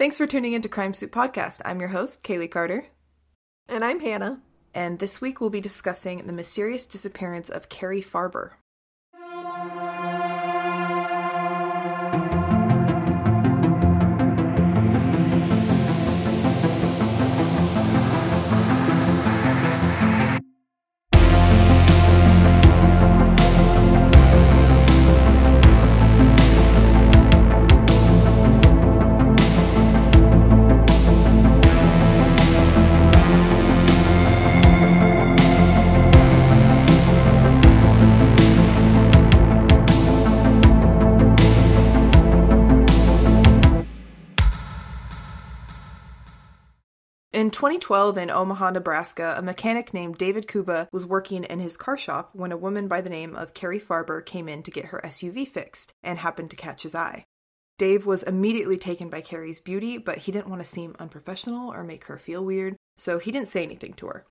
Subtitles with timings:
[0.00, 1.60] Thanks for tuning into Crime Soup Podcast.
[1.62, 2.86] I'm your host, Kaylee Carter.
[3.68, 4.40] And I'm Hannah.
[4.72, 8.52] And this week we'll be discussing the mysterious disappearance of Cari Farver.
[47.40, 51.96] In 2012, in Omaha, Nebraska, a mechanic named David Kuba was working in his car
[51.96, 55.00] shop when a woman by the name of Cari Farver came in to get her
[55.02, 57.24] SUV fixed and happened to catch his eye.
[57.78, 61.82] Dave was immediately taken by Cari's beauty, but he didn't want to seem unprofessional or
[61.82, 64.26] make her feel weird, so he didn't say anything to her.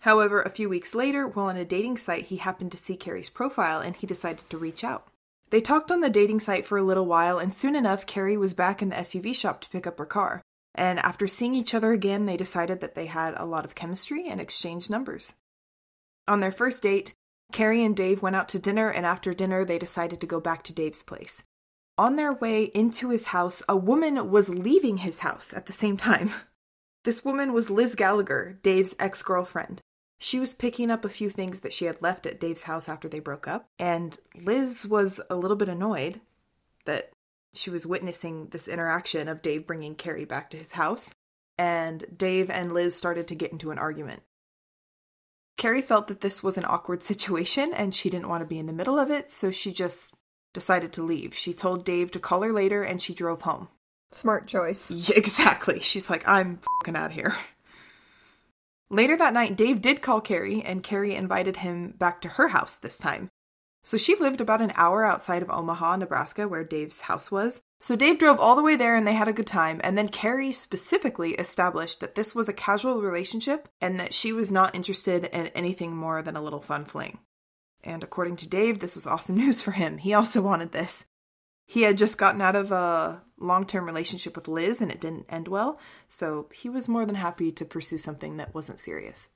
[0.00, 3.30] However, a few weeks later, while on a dating site, he happened to see Cari's
[3.30, 5.06] profile and he decided to reach out.
[5.50, 8.52] They talked on the dating site for a little while, and soon enough, Cari was
[8.52, 10.42] back in the SUV shop to pick up her car
[10.78, 14.26] and after seeing each other again, they decided that they had a lot of chemistry
[14.28, 15.34] and exchanged numbers.
[16.28, 17.14] On their first date,
[17.52, 20.62] Cari and Dave went out to dinner, and after dinner, they decided to go back
[20.62, 21.42] to Dave's place.
[21.98, 25.96] On their way into his house, a woman was leaving his house at the same
[25.96, 26.32] time.
[27.04, 29.80] This woman was Liz Gallagher, Dave's ex girlfriend.
[30.18, 33.08] She was picking up a few things that she had left at Dave's house after
[33.08, 36.20] they broke up, and Liz was a little bit annoyed
[36.84, 37.12] that
[37.54, 41.12] she was witnessing this interaction of Dave bringing Cari back to his house,
[41.56, 44.22] and Dave and Liz started to get into an argument.
[45.56, 48.66] Cari felt that this was an awkward situation and she didn't want to be in
[48.66, 50.14] the middle of it, so she just
[50.54, 51.34] decided to leave.
[51.34, 53.68] She told Dave to call her later and she drove home.
[54.12, 54.90] Smart choice.
[55.08, 55.80] Yeah, exactly.
[55.80, 57.34] She's like, I'm fucking out of here.
[58.90, 62.78] Later that night, Dave did call Cari, and Cari invited him back to her house
[62.78, 63.28] this time.
[63.82, 67.62] So she lived about an hour outside of Omaha, Nebraska, where Dave's house was.
[67.80, 69.80] So Dave drove all the way there and they had a good time.
[69.84, 74.52] And then Cari specifically established that this was a casual relationship and that she was
[74.52, 77.18] not interested in anything more than a little fun fling.
[77.84, 79.98] And according to Dave, this was awesome news for him.
[79.98, 81.06] He also wanted this.
[81.66, 85.26] He had just gotten out of a long term relationship with Liz and it didn't
[85.28, 85.78] end well,
[86.08, 89.28] so he was more than happy to pursue something that wasn't serious.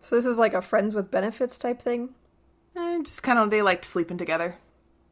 [0.00, 2.14] So, this is like a friends with benefits type thing?
[2.76, 4.58] Eh, just kind of, they liked sleeping together.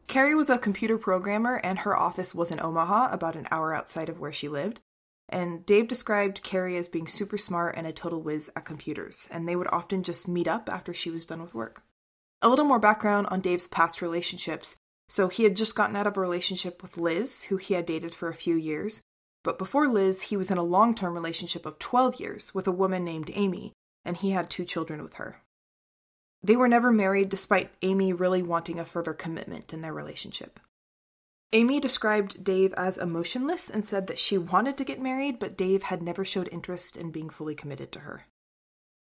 [0.06, 4.08] Cari was a computer programmer, and her office was in Omaha, about an hour outside
[4.08, 4.80] of where she lived.
[5.28, 9.46] And Dave described Cari as being super smart and a total whiz at computers, and
[9.46, 11.82] they would often just meet up after she was done with work.
[12.40, 14.76] A little more background on Dave's past relationships.
[15.10, 18.14] So, he had just gotten out of a relationship with Liz, who he had dated
[18.14, 19.02] for a few years.
[19.42, 22.72] But before Liz, he was in a long term relationship of 12 years with a
[22.72, 23.72] woman named Amy,
[24.04, 25.42] and he had two children with her.
[26.48, 30.58] They were never married despite Amy really wanting a further commitment in their relationship.
[31.52, 35.82] Amy described Dave as emotionless and said that she wanted to get married, but Dave
[35.82, 38.24] had never showed interest in being fully committed to her.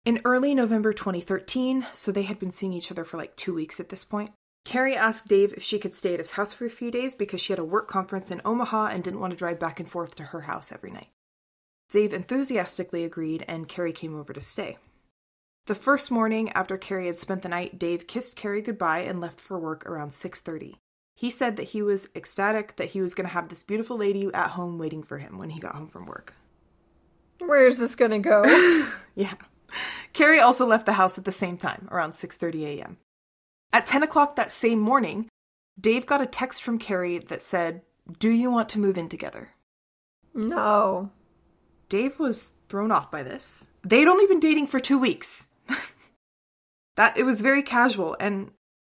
[0.07, 3.81] In early November 2013, so they had been seeing each other for like two weeks
[3.81, 4.31] at this point,
[4.65, 7.43] Cari asked Dave if she could stay at his house for a few days because
[7.43, 10.15] she had a work conference in Omaha and didn't want to drive back and forth
[10.15, 11.11] to her house every night.
[11.91, 14.79] Dave enthusiastically agreed, and Cari came over to stay.
[15.67, 19.41] The first morning after Cari had spent the night, Dave kissed Cari goodbye and left
[19.41, 20.77] for work around 6:30.
[21.17, 24.31] He said that he was ecstatic that he was going to have this beautiful lady
[24.33, 26.35] at home waiting for him when he got home from work.
[27.41, 28.45] Where's this going to go?
[29.17, 29.35] yeah.
[30.13, 32.99] Cari also left the house at the same time, around 6:30 a.m.
[33.73, 35.29] At 10 o'clock that same morning,
[35.81, 37.83] Dave got a text from Cari that said,
[38.21, 39.55] "Do you want to move in together?"
[40.33, 41.11] No.
[41.89, 43.71] Dave was thrown off by this.
[43.83, 45.49] They'd only been dating for two weeks.
[46.97, 48.51] That it was very casual, and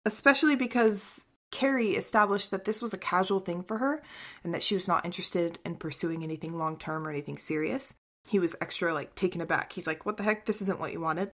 [0.04, 4.02] especially because Cari established that this was a casual thing for her
[4.44, 7.94] and that she was not interested in pursuing anything long term or anything serious.
[8.26, 9.72] He was extra like taken aback.
[9.72, 10.44] He's like, What the heck?
[10.44, 11.30] This isn't what you wanted.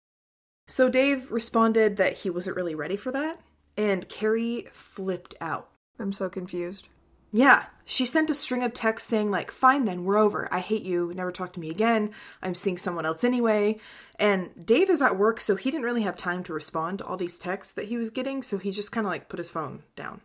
[0.66, 3.40] So Dave responded that he wasn't really ready for that,
[3.76, 5.70] and Cari flipped out.
[5.98, 6.88] I'm so confused.
[7.30, 10.48] Yeah, she sent a string of texts saying, like, fine then, we're over.
[10.52, 11.12] I hate you.
[11.14, 12.10] Never talk to me again.
[12.42, 13.78] I'm seeing someone else anyway.
[14.18, 17.16] And Dave is at work, so he didn't really have time to respond to all
[17.16, 19.82] these texts that he was getting, so he just kind of like put his phone
[19.94, 20.22] down.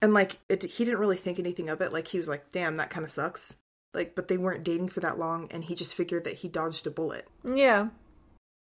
[0.00, 1.92] And like, it, he didn't really think anything of it.
[1.92, 3.56] Like, he was like, damn, that kind of sucks.
[3.94, 6.86] Like, but they weren't dating for that long, and he just figured that he dodged
[6.86, 7.28] a bullet.
[7.44, 7.88] Yeah.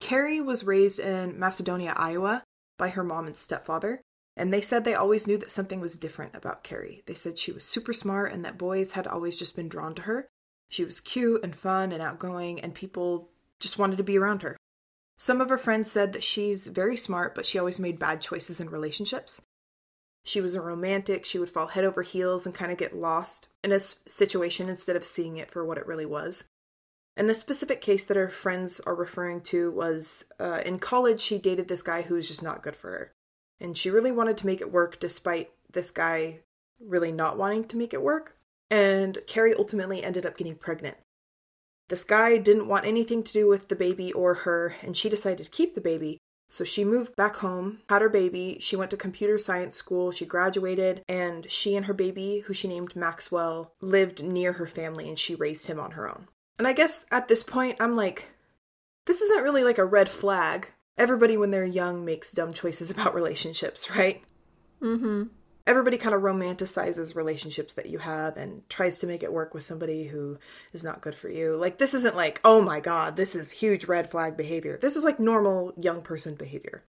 [0.01, 2.43] Cari was raised in Macedonia, Iowa,
[2.79, 4.03] by her mom and stepfather.
[4.37, 7.03] And they said they always knew that something was different about Cari.
[7.07, 10.03] They said she was super smart and that boys had always just been drawn to
[10.03, 10.29] her.
[10.69, 14.57] She was cute and fun and outgoing, and people just wanted to be around her.
[15.17, 18.59] Some of her friends said that she's very smart, but she always made bad choices
[18.59, 19.41] in relationships.
[20.25, 23.49] She was a romantic, she would fall head over heels and kind of get lost
[23.63, 26.45] in a situation instead of seeing it for what it really was.
[27.17, 31.39] And the specific case that her friends are referring to was uh, in college, she
[31.39, 33.13] dated this guy who was just not good for her.
[33.61, 36.41] And she really wanted to make it work despite this guy
[36.81, 38.37] really not wanting to make it work.
[38.71, 40.97] And Cari ultimately ended up getting pregnant.
[41.89, 45.45] This guy didn't want anything to do with the baby or her, and she decided
[45.45, 46.19] to keep the baby.
[46.49, 48.59] So she moved back home, had her baby.
[48.61, 50.13] She went to computer science school.
[50.13, 55.09] She graduated, and she and her baby, who she named Maxwell, lived near her family
[55.09, 56.29] and she raised him on her own.
[56.59, 58.29] And I guess at this point, I'm like,
[59.07, 60.69] this isn't really like a red flag.
[60.97, 64.23] Everybody, when they're young, makes dumb choices about relationships, right?
[64.81, 65.25] Hmm.
[65.67, 69.65] Everybody kind of romanticizes relationships that you have and tries to make it work with
[69.65, 70.39] somebody who
[70.75, 71.57] is not good for you.
[71.57, 74.79] Like, this isn't like, oh my god, this is huge red flag behavior.
[74.81, 76.85] This is like normal young person behavior.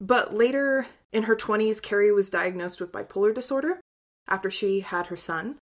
[0.00, 3.80] But later in her 20s, Cari was diagnosed with bipolar disorder
[4.28, 5.56] after she had her son.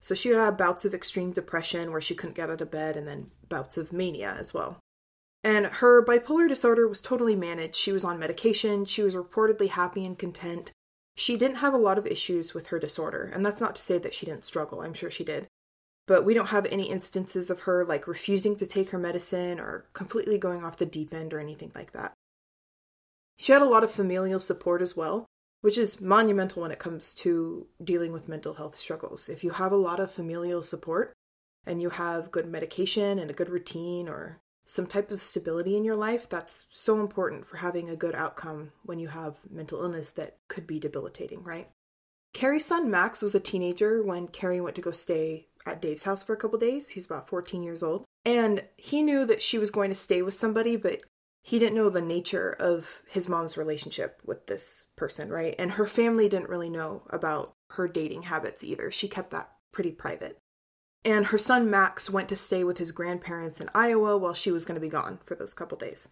[0.00, 3.06] So she had bouts of extreme depression where she couldn't get out of bed and
[3.06, 4.78] then bouts of mania as well.
[5.44, 7.76] And her bipolar disorder was totally managed.
[7.76, 10.72] She was on medication, she was reportedly happy and content.
[11.14, 13.98] She didn't have a lot of issues with her disorder, and that's not to say
[13.98, 15.48] that she didn't struggle, I'm sure she did.
[16.06, 19.86] But we don't have any instances of her like refusing to take her medicine or
[19.92, 22.14] completely going off the deep end or anything like that.
[23.36, 25.26] She had a lot of familial support as well,
[25.60, 29.28] which is monumental when it comes to dealing with mental health struggles.
[29.28, 31.12] If you have a lot of familial support
[31.66, 35.84] and you have good medication and a good routine or some type of stability in
[35.84, 40.12] your life, that's so important for having a good outcome when you have mental illness
[40.12, 41.70] that could be debilitating, right?
[42.34, 46.22] Cari's son Max was a teenager when Cari went to go stay at Dave's house
[46.22, 46.90] for a couple days.
[46.90, 48.04] He's about 14 years old.
[48.26, 51.00] And he knew that she was going to stay with somebody, but
[51.42, 55.54] he didn't know the nature of his mom's relationship with this person, right?
[55.58, 58.90] And her family didn't really know about her dating habits either.
[58.90, 60.38] She kept that pretty private.
[61.04, 64.64] And her son Max went to stay with his grandparents in Iowa while she was
[64.64, 66.08] going to be gone for those couple days.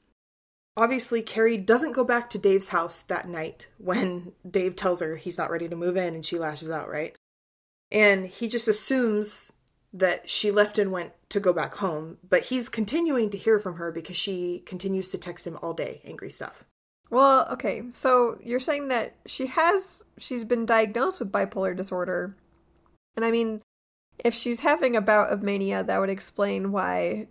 [0.76, 5.38] Obviously, Cari doesn't go back to Dave's house that night when Dave tells her he's
[5.38, 7.16] not ready to move in and she lashes out, right?
[7.90, 9.52] And he just assumes
[9.92, 13.76] that she left and went to go back home, but he's continuing to hear from
[13.76, 16.64] her because she continues to text him all day angry stuff.
[17.10, 17.84] Well, okay.
[17.90, 22.36] So you're saying that she has she's been diagnosed with bipolar disorder.
[23.14, 23.62] And I mean,
[24.24, 27.28] if she's having a bout of mania, that would explain why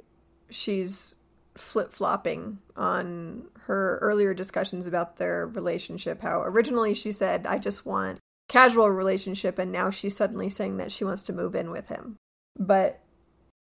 [0.49, 1.15] she's
[1.55, 8.19] flip-flopping on her earlier discussions about their relationship how originally she said I just want
[8.49, 12.17] casual relationship and now she's suddenly saying that she wants to move in with him.
[12.59, 13.01] But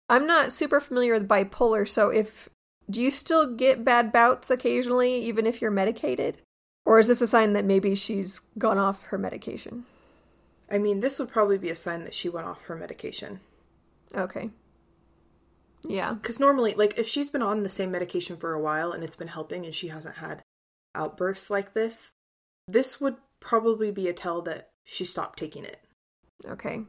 [0.09, 2.49] I'm not super familiar with bipolar, so if
[2.91, 6.39] do you still get bad bouts occasionally, even if you're medicated?
[6.85, 9.87] Or is this a sign that maybe she's gone off her medication?
[10.71, 13.41] I mean, this would probably be a sign that she went off her medication.
[14.15, 14.51] Okay.
[15.87, 16.15] Yeah.
[16.15, 19.17] Because normally, like, if she's been on the same medication for a while and it's
[19.17, 20.43] been helping and she hasn't had
[20.95, 22.13] outbursts like this,
[22.67, 25.81] this would probably be a tell that she stopped taking it.
[26.47, 26.83] Okay.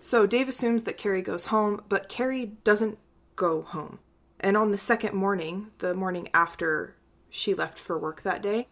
[0.00, 2.98] So Dave assumes that Cari goes home, but Cari doesn't
[3.36, 4.00] go home.
[4.40, 6.96] And on the second morning, the morning after
[7.30, 8.68] she left for work that day,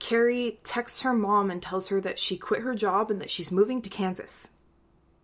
[0.00, 3.52] Cari texts her mom and tells her that she quit her job and that she's
[3.52, 4.50] moving to Kansas.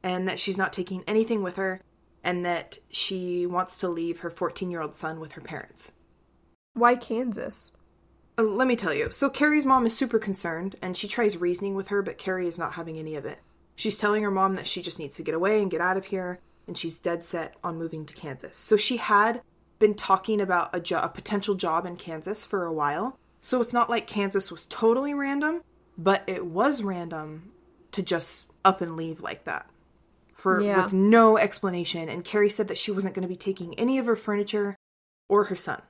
[0.02, 1.80] And that she's not taking anything with her,
[2.22, 5.90] and that she wants to leave her 14 year old son with her parents.
[6.74, 7.72] Why Kansas?
[8.38, 9.10] Uh, let me tell you.
[9.10, 12.58] So, Cari's mom is super concerned, and she tries reasoning with her, but Cari is
[12.58, 13.38] not having any of it.
[13.74, 16.06] She's telling her mom that she just needs to get away and get out of
[16.06, 18.56] here, and she's dead set on moving to Kansas.
[18.58, 19.40] So she had
[19.78, 23.18] been talking about a, jo- a potential job in Kansas for a while.
[23.46, 25.62] So it's not like Kansas was totally random,
[25.96, 27.52] but it was random
[27.92, 29.70] to just up and leave like that
[30.34, 30.82] for Yeah.
[30.82, 32.08] with no explanation.
[32.08, 34.74] And Cari said that she wasn't going to be taking any of her furniture
[35.28, 35.80] or her son.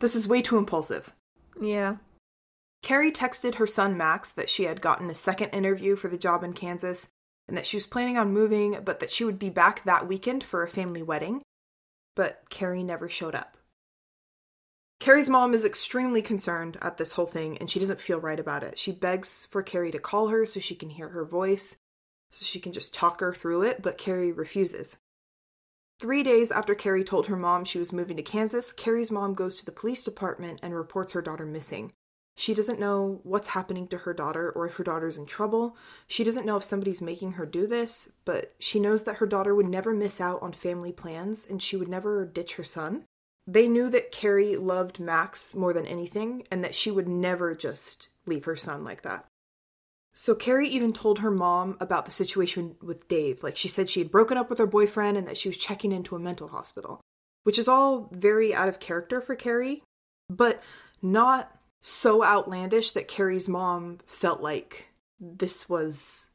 [0.00, 1.14] This is way too impulsive.
[1.58, 1.96] Yeah.
[2.82, 6.44] Cari texted her son Max that she had gotten a second interview for the job
[6.44, 7.08] in Kansas
[7.48, 10.44] and that she was planning on moving, but that she would be back that weekend
[10.44, 11.40] for a family wedding.
[12.14, 13.56] But Cari never showed up.
[15.00, 18.62] Cari's mom is extremely concerned at this whole thing and she doesn't feel right about
[18.62, 18.78] it.
[18.78, 21.78] She begs for Cari to call her so she can hear her voice,
[22.30, 24.98] so she can just talk her through it, but Cari refuses.
[25.98, 29.56] Three days after Cari told her mom she was moving to Kansas, Cari's mom goes
[29.56, 31.92] to the police department and reports her daughter missing.
[32.36, 35.76] She doesn't know what's happening to her daughter or if her daughter's in trouble.
[36.08, 39.54] She doesn't know if somebody's making her do this, but she knows that her daughter
[39.54, 43.06] would never miss out on family plans and she would never ditch her son.
[43.52, 48.08] They knew that Cari loved Max more than anything and that she would never just
[48.24, 49.26] leave her son like that.
[50.12, 53.42] So Cari even told her mom about the situation with Dave.
[53.42, 55.90] Like she said she had broken up with her boyfriend and that she was checking
[55.90, 57.00] into a mental hospital,
[57.42, 59.82] which is all very out of character for Cari,
[60.28, 60.62] but
[61.02, 66.30] not so outlandish that Cari's mom felt like this was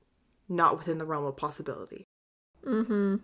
[0.50, 2.04] not within the realm of possibility.
[2.66, 3.18] Mm-hmm.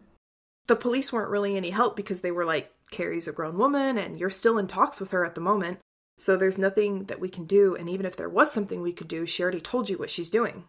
[0.67, 4.19] The police weren't really any help because they were like, Cari's a grown woman and
[4.19, 5.79] you're still in talks with her at the moment.
[6.17, 7.75] So there's nothing that we can do.
[7.75, 10.29] And even if there was something we could do, she already told you what she's
[10.29, 10.65] doing.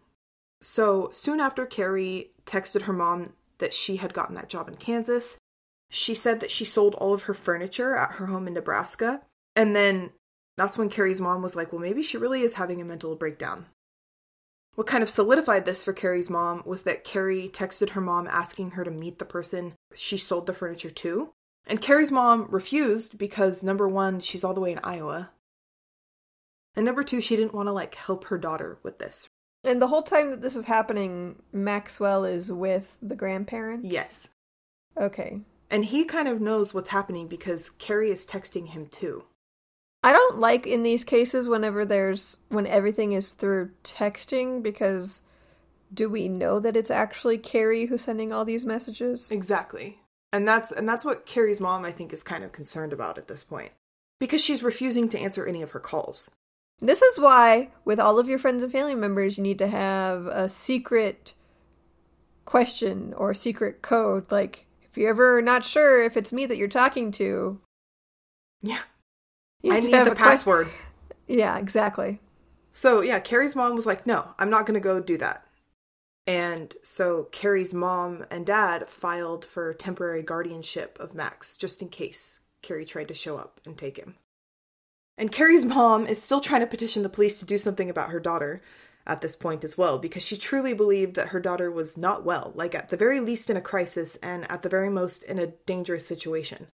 [0.63, 5.37] So soon after Cari texted her mom that she had gotten that job in Kansas,
[5.91, 9.21] she said that she sold all of her furniture at her home in Nebraska.
[9.55, 10.11] And then
[10.57, 13.67] that's when Cari's mom was like, well, maybe she really is having a mental breakdown.
[14.75, 18.71] What kind of solidified this for Cari's mom was that Cari texted her mom asking
[18.71, 21.33] her to meet the person she sold the furniture to.
[21.67, 25.31] And Cari's mom refused because number one, she's all the way in Iowa.
[26.75, 29.29] And number two, she didn't want to like help her daughter with this.
[29.65, 33.89] And the whole time that this is happening, Maxwell is with the grandparents?
[33.89, 34.31] Yes.
[34.99, 35.41] Okay.
[35.71, 39.25] And he kind of knows what's happening because Cari is texting him too.
[40.03, 45.23] I don't like in these cases whenever there's when everything is through texting because
[45.95, 49.31] do we know that it's actually Cari who's sending all these messages?
[49.31, 50.02] Exactly.
[50.33, 53.29] And that's and that's what Cari's mom I think is kind of concerned about at
[53.29, 53.71] this point.
[54.19, 56.31] Because she's refusing to answer any of her calls.
[56.81, 60.27] This is why with all of your friends and family members you need to have
[60.27, 61.35] a secret
[62.45, 66.69] question or secret code like if you're ever not sure if it's me that you're
[66.69, 67.61] talking to.
[68.63, 68.81] Yeah.
[69.63, 70.69] you I need the a que- password.
[71.27, 72.21] yeah, exactly.
[72.73, 75.47] So yeah, Cari's mom was like, "No, I'm not going to go do that."
[76.27, 82.41] And so Cari's mom and dad filed for temporary guardianship of Max just in case
[82.63, 84.17] Cari tried to show up and take him.
[85.19, 88.21] And Cari's mom is still trying to petition the police to do something about her
[88.21, 88.63] daughter
[89.07, 92.53] at this point as well because she truly believed that her daughter was not well,
[92.55, 95.49] like at the very least in a crisis and at the very most in a
[95.67, 96.69] dangerous situation.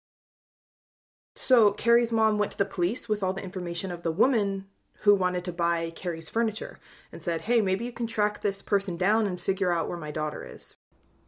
[1.36, 4.66] So Cari's mom went to the police with all the information of the woman
[5.04, 6.78] who wanted to buy Cari's furniture
[7.12, 10.10] and said, "Hey, maybe you can track this person down and figure out where my
[10.10, 10.74] daughter is."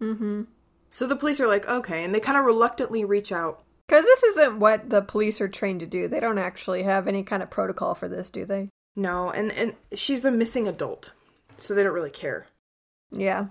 [0.00, 0.42] Mm-hmm.
[0.90, 3.62] So the police are like, "Okay," and they kind of reluctantly reach out.
[3.86, 6.08] Because this isn't what the police are trained to do.
[6.08, 8.68] They don't actually have any kind of protocol for this, do they?
[8.96, 11.12] No, and and she's a missing adult,
[11.56, 12.46] so they don't really care.
[13.10, 13.46] Yeah.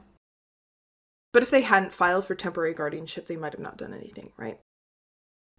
[1.31, 4.59] But if they hadn't filed for temporary guardianship, they might have not done anything, right?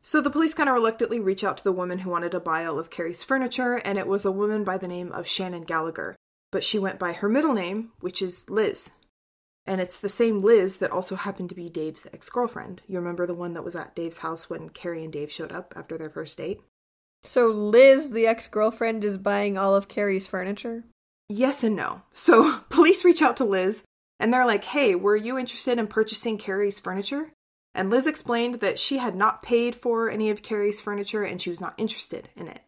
[0.06, 2.64] So the police kind of reluctantly reach out to the woman who wanted to buy
[2.64, 6.14] all of Cari's furniture, and it was a woman by the name of Shannon Gallagher.
[6.52, 8.92] But she went by her middle name, which is Liz.
[9.66, 12.82] And it's the same Liz that also happened to be Dave's ex girlfriend.
[12.86, 15.74] You remember the one that was at Dave's house when Cari and Dave showed up
[15.74, 16.60] after their first date?
[17.24, 20.84] So Liz, the ex girlfriend, is buying all of Cari's furniture?
[21.28, 22.02] Yes and no.
[22.12, 23.82] So police reach out to Liz
[24.20, 27.32] and they're like, hey, were you interested in purchasing Cari's furniture?
[27.76, 31.50] And Liz explained that she had not paid for any of Cari's furniture and she
[31.50, 32.62] was not interested in it.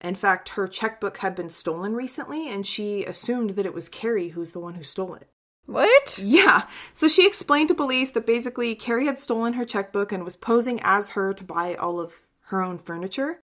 [0.00, 4.28] In fact, her checkbook had been stolen recently and she assumed that it was Cari
[4.28, 5.28] who's the one who stole it.
[5.66, 6.20] What?
[6.22, 6.68] Yeah.
[6.92, 10.78] So she explained to police that basically Cari had stolen her checkbook and was posing
[10.84, 13.40] as her to buy all of her own furniture.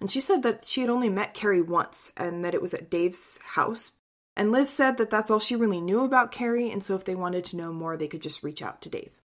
[0.00, 2.88] And she said that she had only met Cari once and that it was at
[2.88, 3.92] Dave's house.
[4.36, 7.14] And Liz said that that's all she really knew about Cari, and so if they
[7.14, 9.21] wanted to know more, they could just reach out to Dave.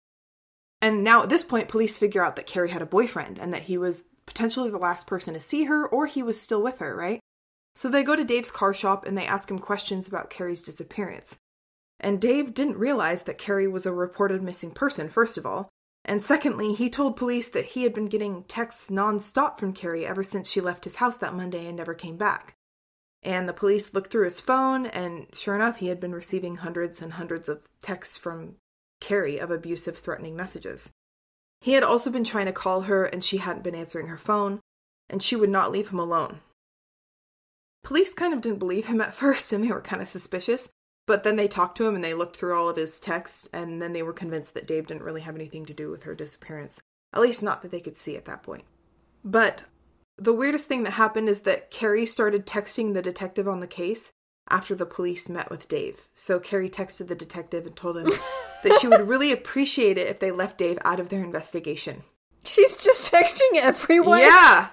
[0.85, 3.63] And now at this point, police figure out that Cari had a boyfriend and that
[3.63, 6.95] he was potentially the last person to see her, or he was still with her,
[6.95, 7.19] right?
[7.73, 11.37] So they go to Dave's car shop and they ask him questions about Cari's disappearance.
[11.99, 15.69] And Dave didn't realize that Cari was a reported missing person, first of all.
[16.07, 20.21] And secondly, he told police that he had been getting texts nonstop from Cari ever
[20.21, 22.53] since she left his house that Monday and never came back.
[23.23, 27.01] And the police looked through his phone, and sure enough, he had been receiving hundreds
[27.01, 28.57] and hundreds of texts from
[29.05, 30.91] Cari of abusive, threatening messages.
[31.61, 34.61] He had also been trying to call her, and she hadn't been answering her phone,
[35.07, 36.39] and she would not leave him alone.
[37.83, 40.69] Police kind of didn't believe him at first, and they were kind of suspicious.
[41.05, 43.79] But then they talked to him and they looked through all of his texts, and
[43.79, 46.81] then they were convinced that Dave didn't really have anything to do with her disappearance.
[47.13, 48.63] At least, not that they could see at that point.
[49.23, 49.65] But
[50.17, 54.13] the weirdest thing that happened is that Cari started texting the detective on the case
[54.49, 56.07] after the police met with Dave.
[56.13, 58.11] So Cari texted the detective and told him
[58.63, 62.03] that she would really appreciate it if they left Dave out of their investigation.
[62.43, 64.19] She's just texting everyone?
[64.19, 64.69] Yeah!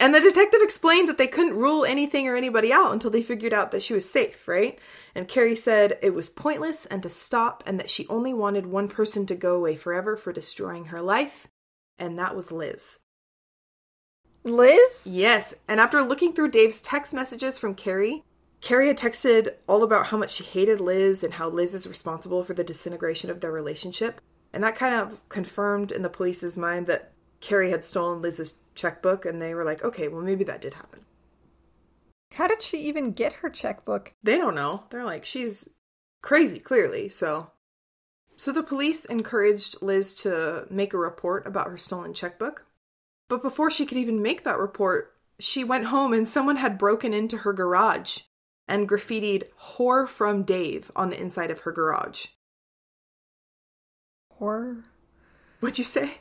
[0.00, 3.52] And the detective explained that they couldn't rule anything or anybody out until they figured
[3.52, 4.78] out that she was safe, right?
[5.14, 8.86] And Cari said it was pointless and to stop, and that she only wanted one
[8.86, 11.48] person to go away forever for destroying her life,
[11.98, 13.00] and that was Liz.
[14.44, 15.02] Liz?
[15.04, 18.22] Yes, and after looking through Dave's text messages from Cari,
[18.60, 22.42] Cari had texted all about how much she hated Liz and how Liz is responsible
[22.42, 24.20] for the disintegration of their relationship.
[24.52, 29.24] And that kind of confirmed in the police's mind that Cari had stolen Liz's checkbook,
[29.24, 31.04] and they were like, okay, well, maybe that did happen.
[32.32, 34.14] How did she even get her checkbook?
[34.22, 34.84] They don't know.
[34.90, 35.68] They're like, she's
[36.22, 37.52] crazy, clearly, so.
[38.36, 42.66] So the police encouraged Liz to make a report about her stolen checkbook.
[43.28, 47.12] But before she could even make that report, she went home and someone had broken
[47.12, 48.20] into her garage
[48.68, 52.26] and graffitied Whore from Dave on the inside of her garage.
[54.38, 54.84] Whore?
[55.60, 56.18] What'd you say?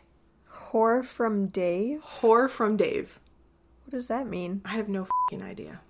[0.51, 2.01] Whore from Dave?
[2.01, 3.19] Whore from Dave.
[3.85, 4.61] What does that mean?
[4.65, 5.81] I have no fucking idea.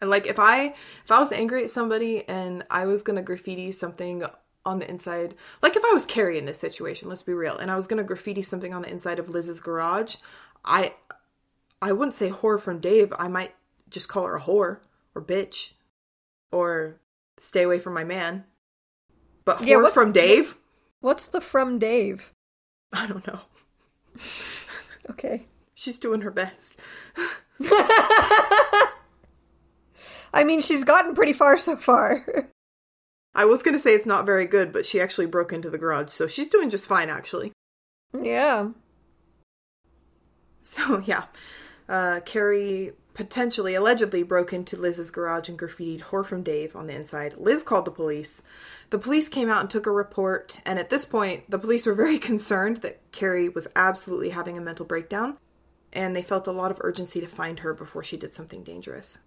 [0.00, 0.74] And like if I
[1.04, 4.24] if I was angry at somebody and I was gonna graffiti something
[4.64, 7.70] on the inside, like if I was Cari in this situation, let's be real, and
[7.70, 10.16] I was gonna graffiti something on the inside of Liz's garage,
[10.64, 10.94] I
[11.80, 13.12] I wouldn't say whore from Dave.
[13.18, 13.54] I might
[13.90, 14.78] just call her a whore
[15.14, 15.72] or bitch
[16.50, 17.00] or
[17.38, 18.44] stay away from my man.
[19.44, 20.56] But Yeah, what's- from Dave?
[21.00, 22.32] What's the from Dave?
[22.92, 23.40] I don't know.
[25.10, 25.46] Okay.
[25.74, 26.78] She's doing her best.
[30.34, 32.24] I mean, she's gotten pretty far so far.
[33.34, 36.10] I was gonna say it's not very good, but she actually broke into the garage,
[36.10, 37.52] so she's doing just fine actually.
[38.20, 38.68] yeah.
[40.62, 41.24] So yeah,
[41.88, 46.94] uh, Cari potentially, allegedly broke into Liz's garage and graffitied "Whore from Dave" on the
[46.94, 47.34] inside.
[47.36, 48.42] Liz called the police.
[48.90, 51.94] The police came out and took a report, and at this point, the police were
[52.04, 55.38] very concerned that Cari was absolutely having a mental breakdown,
[55.92, 59.18] and they felt a lot of urgency to find her before she did something dangerous.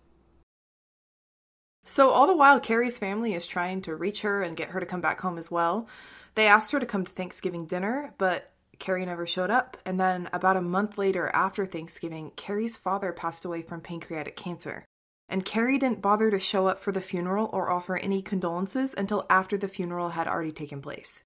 [1.83, 4.87] So, all the while, Cari's family is trying to reach her and get her to
[4.87, 5.87] come back home as well.
[6.33, 9.77] They asked her to come to Thanksgiving dinner, but Cari never showed up.
[9.85, 14.85] And then, about a month later, after Thanksgiving, Cari's father passed away from pancreatic cancer.
[15.27, 19.25] And Cari didn't bother to show up for the funeral or offer any condolences until
[19.29, 21.23] after the funeral had already taken place.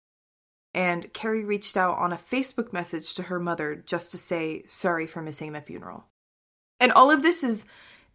[0.73, 5.07] And Cari reached out on a Facebook message to her mother just to say sorry
[5.07, 6.05] for missing the funeral.
[6.79, 7.65] And all of this is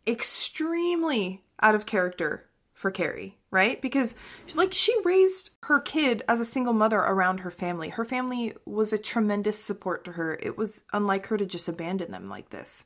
[0.07, 2.47] extremely out of character
[2.85, 3.81] for Cari, right?
[3.81, 4.15] Because
[4.55, 7.89] like she raised her kid as a single mother around her family.
[7.89, 10.39] Her family was a tremendous support to her.
[10.43, 12.85] It was unlike her to just abandon them like this.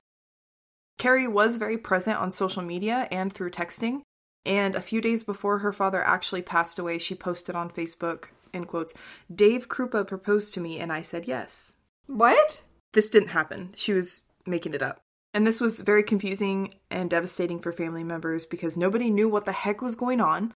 [0.98, 4.02] Cari was very present on social media and through texting,
[4.46, 8.66] and a few days before her father actually passed away, she posted on Facebook in
[8.66, 8.94] quotes,
[9.34, 11.74] "Dave Kroupa proposed to me and I said yes."
[12.06, 12.62] What?
[12.92, 13.70] This didn't happen.
[13.74, 15.00] She was making it up.
[15.38, 19.52] And this was very confusing and devastating for family members because nobody knew what the
[19.52, 20.52] heck was going on.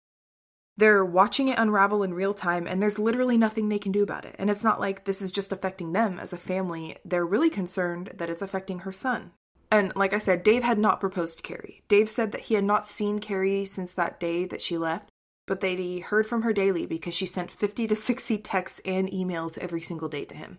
[0.79, 4.25] They're watching it unravel in real time, and there's literally nothing they can do about
[4.25, 4.37] it.
[4.39, 6.97] And it's not like this is just affecting them as a family.
[7.05, 9.33] They're really concerned that it's affecting her son.
[9.71, 11.83] And like I said, Dave had not proposed to Cari.
[11.89, 15.11] Dave said that he had not seen Cari since that day that she left,
[15.47, 19.11] but that he heard from her daily because she sent 50 to 60 texts and
[19.11, 20.59] emails every single day to him.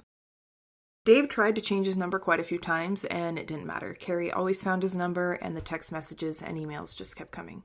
[1.04, 3.96] Dave tried to change his number quite a few times, and it didn't matter.
[4.00, 7.64] Cari always found his number, and the text messages and emails just kept coming.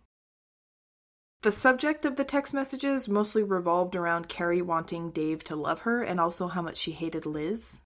[1.43, 6.03] The subject of the text messages mostly revolved around Cari wanting Dave to love her
[6.03, 7.83] and also how much she hated Liz.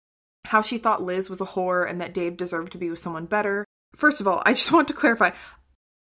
[0.47, 3.27] How she thought Liz was a whore and that Dave deserved to be with someone
[3.27, 3.67] better.
[3.95, 5.33] First of all, I just want to clarify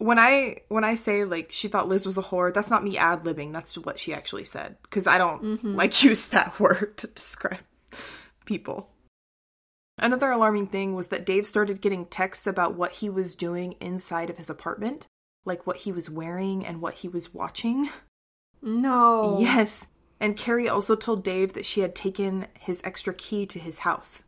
[0.01, 2.97] when I when I say like she thought Liz was a whore, that's not me
[2.97, 3.53] ad libbing.
[3.53, 5.77] That's what she actually said because I don't mm-hmm.
[5.77, 7.61] like use that word to describe
[8.47, 8.90] people.
[10.03, 14.31] Another alarming thing was that Dave started getting texts about what he was doing inside
[14.31, 15.07] of his apartment,
[15.45, 17.91] like what he was wearing and what he was watching.
[18.63, 19.39] No.
[19.41, 19.87] Yes.
[20.19, 24.25] And Cari also told Dave that she had taken his extra key to his house.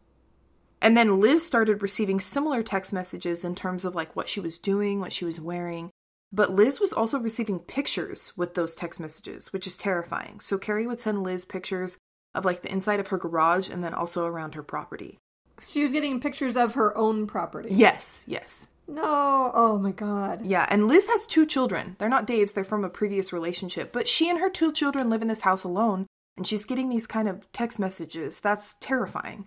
[0.83, 4.59] And then Liz started receiving similar text messages in terms of like what she was
[4.59, 5.91] doing, what she was wearing.
[6.31, 10.41] But Liz was also receiving pictures with those text messages, which is terrifying.
[10.41, 11.97] So Cari would send Liz pictures
[12.35, 15.19] of like the inside of her garage and then also around her property.
[15.67, 17.69] She was getting pictures of her own property.
[17.73, 18.69] Yes, yes.
[18.89, 19.51] No.
[19.55, 20.45] Oh my god.
[20.45, 21.97] Yeah, and Liz has two children.
[21.99, 23.93] They're not Dave's, they're from a previous relationship.
[23.93, 27.07] But she and her two children live in this house alone, and she's getting these
[27.07, 28.41] kind of text messages.
[28.41, 29.47] That's terrifying.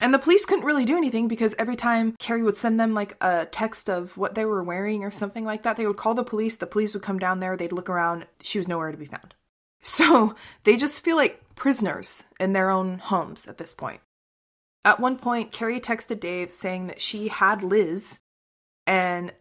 [0.00, 3.16] And the police couldn't really do anything because every time Cari would send them like
[3.20, 6.24] a text of what they were wearing or something like that, they would call the
[6.24, 6.56] police.
[6.56, 8.26] The police would come down there, they'd look around.
[8.42, 9.34] She was nowhere to be found.
[9.80, 14.00] So they just feel like prisoners in their own homes at this point.
[14.84, 18.18] At one point, Cari texted Dave saying that she had Liz
[18.86, 19.32] and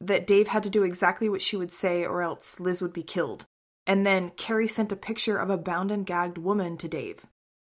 [0.00, 3.02] that Dave had to do exactly what she would say or else Liz would be
[3.02, 3.46] killed.
[3.86, 7.26] And then Cari sent a picture of a bound and gagged woman to Dave.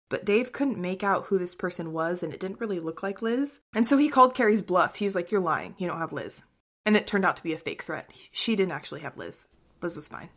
[0.09, 3.21] But Dave couldn't make out who this person was and it didn't really look like
[3.21, 3.61] Liz.
[3.73, 4.95] And so he called Cari's bluff.
[4.95, 5.75] He was like, You're lying.
[5.77, 6.43] You don't have Liz.
[6.85, 8.11] And it turned out to be a fake threat.
[8.31, 9.47] She didn't actually have Liz.
[9.81, 10.29] Liz was fine.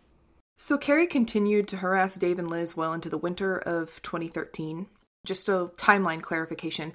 [0.57, 4.87] So Cari continued to harass Dave and Liz well into the winter of 2013.
[5.25, 6.95] Just a timeline clarification.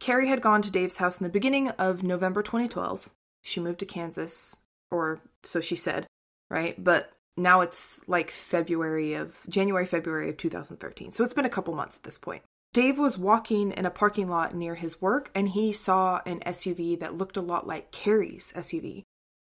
[0.00, 3.10] Cari had gone to Dave's house in the beginning of November 2012.
[3.42, 4.56] She moved to Kansas,
[4.90, 6.06] or so she said,
[6.50, 6.82] right?
[6.82, 11.12] But now it's like February of January, February of 2013.
[11.12, 12.42] So it's been a couple months at this point.
[12.72, 16.98] Dave was walking in a parking lot near his work and he saw an SUV
[17.00, 19.02] that looked a lot like Cari's SUV.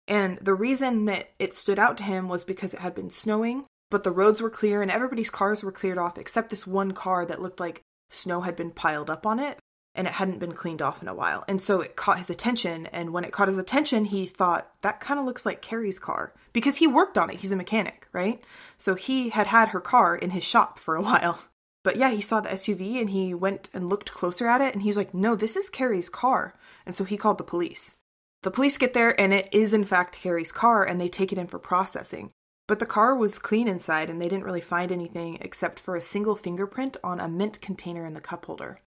[0.06, 3.64] And the reason that it stood out to him was because it had been snowing,
[3.90, 7.26] but the roads were clear and everybody's cars were cleared off except this one car
[7.26, 9.58] that looked like snow had been piled up on it
[9.96, 11.44] and it hadn't been cleaned off in a while.
[11.48, 12.86] And so it caught his attention.
[12.86, 16.34] And when it caught his attention, he thought, that kind of looks like Cari's car
[16.52, 17.40] because he worked on it.
[17.40, 18.44] He's a mechanic, right?
[18.76, 21.40] So he had had her car in his shop for a while.
[21.82, 24.82] But yeah, he saw the SUV and he went and looked closer at it and
[24.82, 26.54] he's like, no, this is Cari's car.
[26.84, 27.94] And so he called the police.
[28.42, 31.38] The police get there and it is in fact Cari's car and they take it
[31.38, 32.32] in for processing.
[32.66, 36.00] But the car was clean inside and they didn't really find anything except for a
[36.00, 38.81] single fingerprint on a mint container in the cup holder.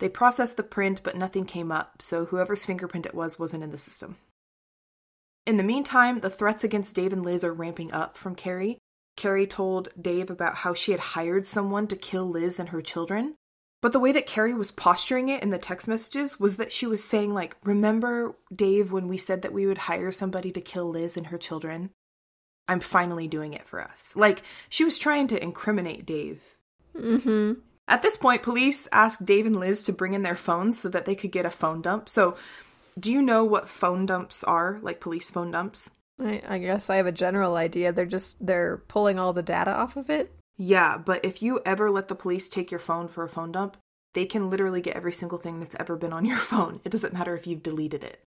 [0.00, 3.70] They processed the print, but nothing came up, so whoever's fingerprint it was wasn't in
[3.70, 4.16] the system.
[5.46, 8.78] In the meantime, the threats against Dave and Liz are ramping up from Cari.
[9.16, 13.34] Cari told Dave about how she had hired someone to kill Liz and her children.
[13.80, 16.86] But the way that Cari was posturing it in the text messages was that she
[16.86, 20.88] was saying, like, remember, Dave, when we said that we would hire somebody to kill
[20.88, 21.90] Liz and her children?
[22.68, 24.14] I'm finally doing it for us.
[24.16, 26.42] Like, she was trying to incriminate Dave.
[26.96, 27.52] Mm hmm.
[27.86, 31.04] At this point, police asked Dave and Liz to bring in their phones so that
[31.04, 32.08] they could get a phone dump.
[32.08, 32.36] So,
[32.98, 34.78] do you know what phone dumps are?
[34.82, 35.90] Like police phone dumps?
[36.20, 37.92] I, I guess I have a general idea.
[37.92, 40.32] They're just they're pulling all the data off of it.
[40.56, 43.76] Yeah, but if you ever let the police take your phone for a phone dump,
[44.12, 46.80] they can literally get every single thing that's ever been on your phone.
[46.84, 48.22] It doesn't matter if you've deleted it.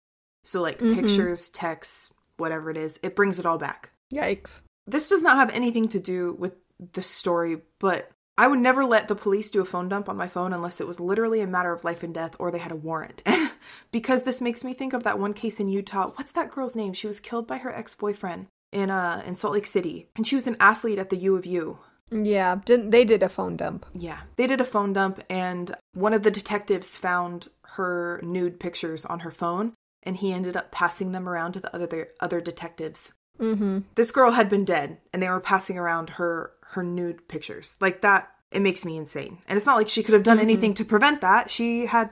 [0.43, 0.99] So, like mm-hmm.
[0.99, 3.91] pictures, texts, whatever it is, it brings it all back.
[4.11, 4.61] Yikes.
[4.87, 6.55] This does not have anything to do with
[6.93, 10.27] the story, but I would never let the police do a phone dump on my
[10.27, 12.75] phone unless it was literally a matter of life and death or they had a
[12.75, 13.21] warrant.
[13.91, 16.11] because this makes me think of that one case in Utah.
[16.15, 16.93] What's that girl's name?
[16.93, 20.09] She was killed by her ex-boyfriend in uh in Salt Lake City.
[20.15, 21.79] And she was an athlete at the U of U.
[22.11, 23.85] Yeah, didn't they did a phone dump.
[23.93, 24.21] Yeah.
[24.35, 29.19] They did a phone dump and one of the detectives found her nude pictures on
[29.19, 33.13] her phone and he ended up passing them around to the other other detectives.
[33.39, 33.79] Mm-hmm.
[33.95, 37.77] This girl had been dead and they were passing around her her nude pictures.
[37.79, 39.39] Like that it makes me insane.
[39.47, 40.43] And it's not like she could have done mm-hmm.
[40.43, 41.49] anything to prevent that.
[41.49, 42.09] She had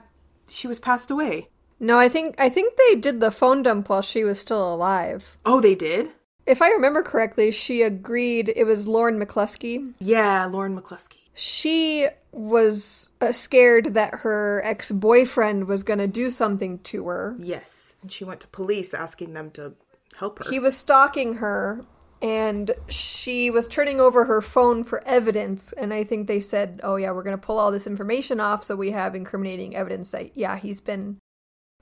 [0.48, 1.48] she was passed away.
[1.78, 5.38] No, I think I think they did the phone dump while she was still alive.
[5.44, 6.10] Oh, they did?
[6.46, 9.92] If I remember correctly, she agreed it was Lauren McCluskey.
[10.00, 11.18] Yeah, Lauren McCluskey.
[11.34, 17.36] She was uh, scared that her ex-boyfriend was going to do something to her.
[17.38, 19.74] Yes, and she went to police asking them to
[20.22, 20.50] help her.
[20.50, 21.84] He was stalking her
[22.20, 26.94] and she was turning over her phone for evidence and i think they said oh
[26.94, 30.36] yeah we're going to pull all this information off so we have incriminating evidence that
[30.36, 31.18] yeah he's been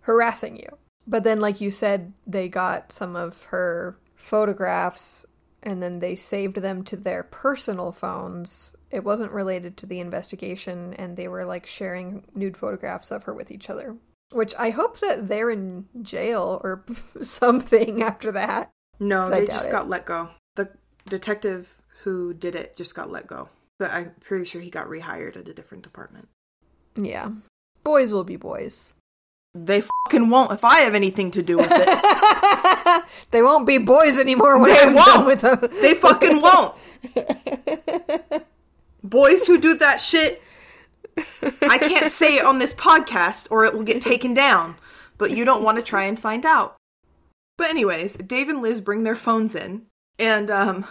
[0.01, 0.79] harassing you.
[1.07, 5.25] But then like you said they got some of her photographs
[5.63, 8.75] and then they saved them to their personal phones.
[8.91, 13.35] It wasn't related to the investigation and they were like sharing nude photographs of her
[13.35, 13.97] with each other
[14.33, 16.85] which i hope that they're in jail or
[17.23, 19.73] something after that no, they just it.
[19.73, 20.29] got let go.
[20.57, 20.69] The
[21.09, 23.49] detective who did it just got let go.
[23.79, 26.29] But I'm pretty sure he got rehired at a different department.
[26.95, 27.31] Yeah.
[27.83, 28.93] Boys will be boys.
[29.55, 33.05] They fucking won't if I have anything to do with it.
[33.31, 35.27] they won't be boys anymore when they I'm won't.
[35.27, 35.59] with them.
[35.81, 36.75] they fucking won't.
[39.03, 40.43] boys who do that shit
[41.63, 44.77] I can't say it on this podcast or it will get taken down,
[45.19, 46.77] but you don't want to try and find out.
[47.57, 49.87] But anyways, Dave and Liz bring their phones in,
[50.19, 50.87] and um,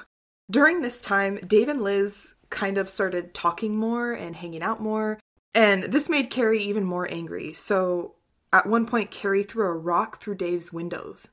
[0.52, 5.20] during this time, Dave and Liz kind of started talking more and hanging out more,
[5.56, 7.54] and this made Cari even more angry.
[7.54, 8.16] So
[8.52, 11.30] at one point, Cari threw a rock through Dave's windows.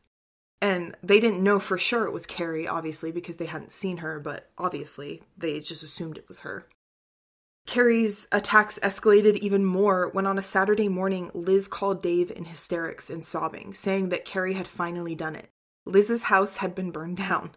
[0.62, 4.18] And they didn't know for sure it was Cari, obviously, because they hadn't seen her,
[4.18, 6.66] but obviously they just assumed it was her.
[7.66, 13.10] Cari's attacks escalated even more when on a Saturday morning, Liz called Dave in hysterics
[13.10, 15.50] and sobbing, saying that Cari had finally done it.
[15.84, 17.56] Liz's house had been burned down.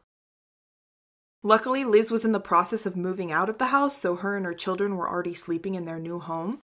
[1.44, 4.46] Luckily, Liz was in the process of moving out of the house, so her and
[4.46, 6.60] her children were already sleeping in their new home.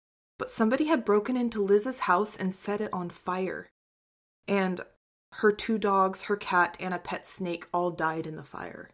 [0.42, 3.70] but somebody had broken into Liz's house and set it on fire.
[4.48, 4.80] And
[5.34, 8.90] her two dogs, her cat, and a pet snake all died in the fire.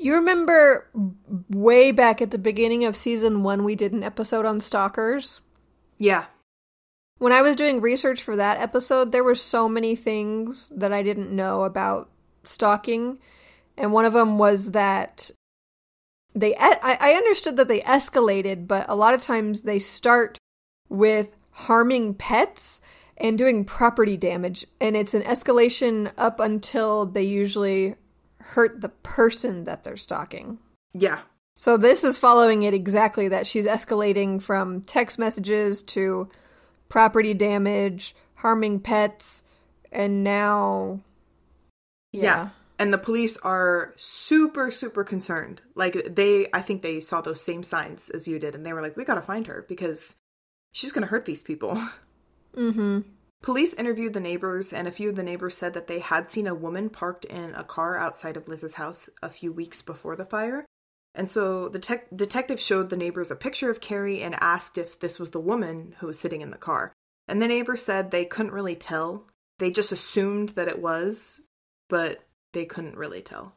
[0.00, 0.88] You remember
[1.50, 5.42] way back at the beginning of season one, we did an episode on stalkers?
[5.98, 6.24] Yeah.
[7.18, 11.02] When I was doing research for that episode, there were so many things that I
[11.02, 12.08] didn't know about
[12.44, 13.18] stalking.
[13.76, 15.30] And one of them was that
[16.34, 20.38] they, I, I understood that they escalated, but a lot of times they start
[20.88, 22.80] with harming pets
[23.18, 24.66] and doing property damage.
[24.80, 27.96] And it's an escalation up until they usually
[28.40, 30.58] hurt the person that they're stalking.
[30.92, 31.20] Yeah.
[31.54, 36.28] So this is following it exactly that she's escalating from text messages to
[36.88, 39.42] property damage, harming pets,
[39.92, 41.00] and now.
[42.12, 42.22] Yeah.
[42.22, 42.48] yeah.
[42.78, 45.60] And the police are super, super concerned.
[45.74, 48.80] Like, they, I think they saw those same signs as you did, and they were
[48.80, 50.14] like, we gotta find her because
[50.72, 51.80] she's gonna hurt these people.
[52.52, 52.98] Mm hmm.
[53.42, 56.46] Police interviewed the neighbors, and a few of the neighbors said that they had seen
[56.46, 60.26] a woman parked in a car outside of Liz's house a few weeks before the
[60.26, 60.66] fire.
[61.14, 65.00] And so the te- detective showed the neighbors a picture of Cari and asked if
[65.00, 66.92] this was the woman who was sitting in the car.
[67.26, 69.26] And the neighbors said they couldn't really tell.
[69.58, 71.40] They just assumed that it was,
[71.88, 73.54] but they couldn't really tell.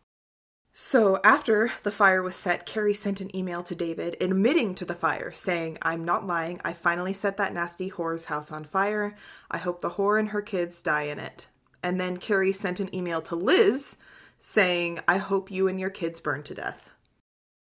[0.75, 4.95] So, after the fire was set, Cari sent an email to David admitting to the
[4.95, 6.59] fire, saying, I'm not lying.
[6.65, 9.15] I finally set that nasty whore's house on fire.
[9.51, 11.45] I hope the whore and her kids die in it.
[11.83, 13.97] And then Cari sent an email to Liz
[14.39, 16.89] saying, I hope you and your kids burn to death.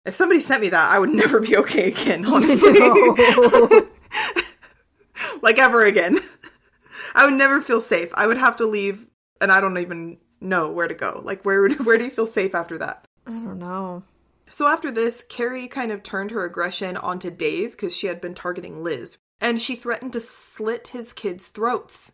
[0.06, 2.72] If somebody sent me that, I would never be okay again, honestly.
[5.42, 6.18] like, ever again.
[7.14, 8.10] I would never feel safe.
[8.14, 9.06] I would have to leave,
[9.38, 11.20] and I don't even know where to go.
[11.24, 13.06] Like where where do you feel safe after that?
[13.26, 14.02] I don't know.
[14.48, 18.34] So after this, Cari kind of turned her aggression onto Dave because she had been
[18.34, 22.12] targeting Liz, and she threatened to slit his kids' throats.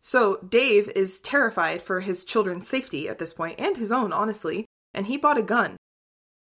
[0.00, 4.66] So Dave is terrified for his children's safety at this point and his own, honestly,
[4.92, 5.76] and he bought a gun.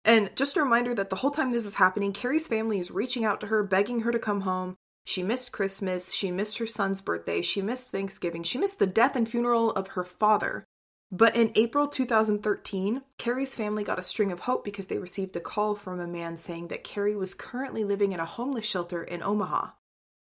[0.05, 3.25] And just a reminder that the whole time this is happening, Cari's family is reaching
[3.25, 4.77] out to her, begging her to come home.
[5.05, 9.17] She missed Christmas, she missed her son's birthday, she missed Thanksgiving, she missed the death
[9.17, 10.65] and funeral of her father.
[11.15, 15.41] But in April 2013, Cari's family got a string of hope because they received a
[15.41, 19.23] call from a man saying that Cari was currently living in a homeless shelter in
[19.23, 19.73] Omaha.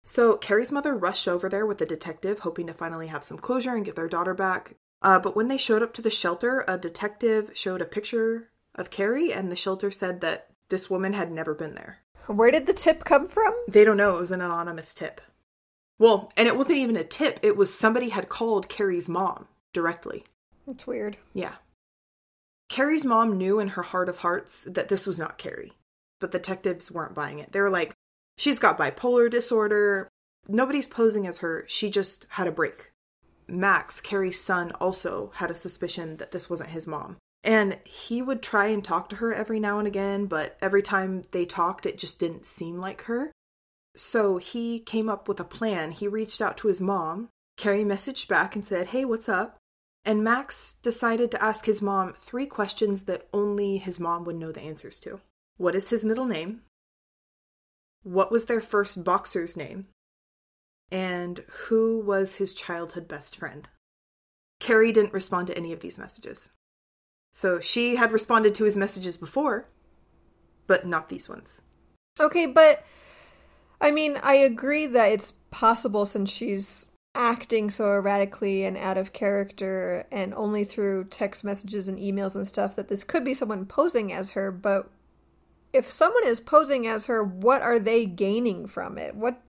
[0.06, 3.76] So Cari's mother rushed over there with a detective, hoping to finally have some closure
[3.76, 4.76] and get their daughter back.
[5.02, 8.90] Uh, but when they showed up to the shelter, a detective showed a picture of
[8.90, 11.98] Cari, and the shelter said that this woman had never been there.
[12.28, 13.54] Where did the tip come from?
[13.68, 14.16] They don't know.
[14.16, 15.20] It was an anonymous tip.
[16.00, 20.24] Well, and it wasn't even a tip, it was somebody had called Cari's mom directly.
[20.68, 21.18] That's weird.
[21.34, 21.56] Yeah.
[22.70, 25.72] Cari's mom knew in her heart of hearts that this was not Cari,
[26.20, 27.54] but detectives weren't buying it.
[27.54, 27.94] They were like,
[28.38, 30.10] she's got bipolar disorder.
[30.50, 31.64] Nobody's posing as her.
[31.68, 32.92] She just had a break.
[33.48, 37.16] Max, Cari's son, also had a suspicion that this wasn't his mom.
[37.46, 41.24] And he would try and talk to her every now and again, but every time
[41.32, 43.32] they talked, it just didn't seem like her.
[43.96, 45.92] So he came up with a plan.
[45.92, 47.30] He reached out to his mom.
[47.56, 49.58] Cari messaged back and said, Hey, what's up?
[50.08, 54.54] And Max decided to ask his mom three questions that only his mom would know
[54.54, 55.20] the answers to.
[55.58, 56.62] What is his middle name?
[58.04, 59.88] What was their first boxer's name?
[60.90, 63.68] And who was his childhood best friend?
[64.62, 66.52] Cari didn't respond to any of these messages.
[67.34, 69.68] So she had responded to his messages before,
[70.68, 71.62] but not these ones.
[72.18, 72.86] Okay, but
[73.82, 76.88] I mean, I agree that it's possible since she's
[77.18, 82.48] acting so erratically and out of character and only through text messages and emails and
[82.48, 84.90] stuff that this could be someone posing as her but
[85.74, 89.16] if someone is posing as her what are they gaining from it?
[89.16, 89.42] What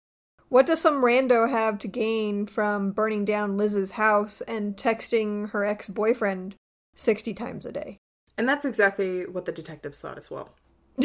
[0.49, 5.63] what does some rando have to gain from burning down Liz's house and texting her
[5.63, 6.57] ex-boyfriend
[6.97, 7.99] 60 times a day?
[8.39, 10.55] And that's exactly what the detectives thought as well.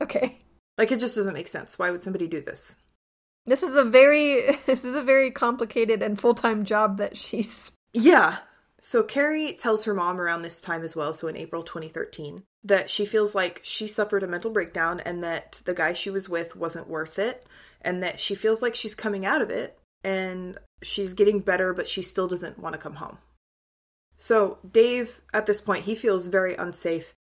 [0.00, 0.38] Okay.
[0.76, 1.78] Like it just doesn't make sense.
[1.78, 2.76] Why would somebody do this
[3.48, 8.38] this is a very this is a very complicated and full-time job that she's Yeah.
[8.80, 12.88] So Cari tells her mom around this time as well, so in April 2013, that
[12.88, 16.54] she feels like she suffered a mental breakdown and that the guy she was with
[16.54, 17.44] wasn't worth it
[17.82, 21.88] and that she feels like she's coming out of it and she's getting better but
[21.88, 23.18] she still doesn't want to come home.
[24.16, 27.14] So Dave at this point he feels very unsafe.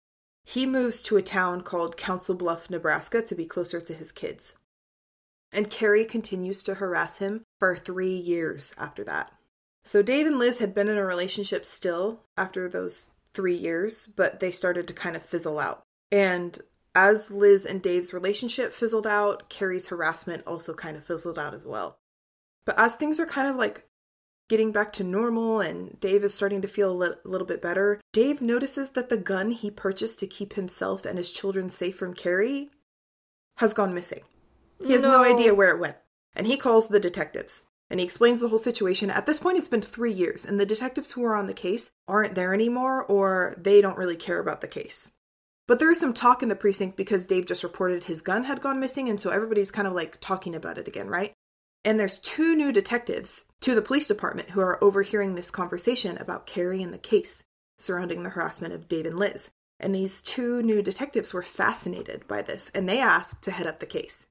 [0.45, 4.55] He moves to a town called Council Bluff, Nebraska to be closer to his kids
[5.57, 9.33] and Cari continues to harass him for three years after that.
[9.83, 14.39] So Dave and Liz had been in a relationship still after those three years, but
[14.39, 15.81] they started to kind of fizzle out.
[16.11, 16.59] And
[16.93, 21.65] as Liz and Dave's relationship fizzled out, Cari's harassment also kind of fizzled out as
[21.65, 21.97] well.
[22.63, 23.87] But as things are kind of like
[24.49, 27.99] getting back to normal and Dave is starting to feel a li- little bit better,
[28.13, 32.13] Dave notices that the gun he purchased to keep himself and his children safe from
[32.13, 32.69] Cari
[33.55, 34.21] has gone missing.
[34.83, 35.23] He has no, No.
[35.23, 35.97] idea where it went.
[36.35, 39.09] And he calls the detectives and he explains the whole situation.
[39.09, 41.89] At this point, it's been three years, and the detectives who are on the case
[42.07, 45.13] aren't there anymore or they don't really care about the case.
[45.67, 48.61] But there is some talk in the precinct because Dave just reported his gun had
[48.61, 51.33] gone missing, and so everybody's kind of like talking about it again, right?
[51.83, 56.45] And there's two new detectives to the police department who are overhearing this conversation about
[56.45, 57.43] Cari and the case
[57.79, 59.51] surrounding the harassment of Dave and Liz.
[59.79, 63.79] And these two new detectives were fascinated by this, and they asked to head up
[63.79, 64.27] the case.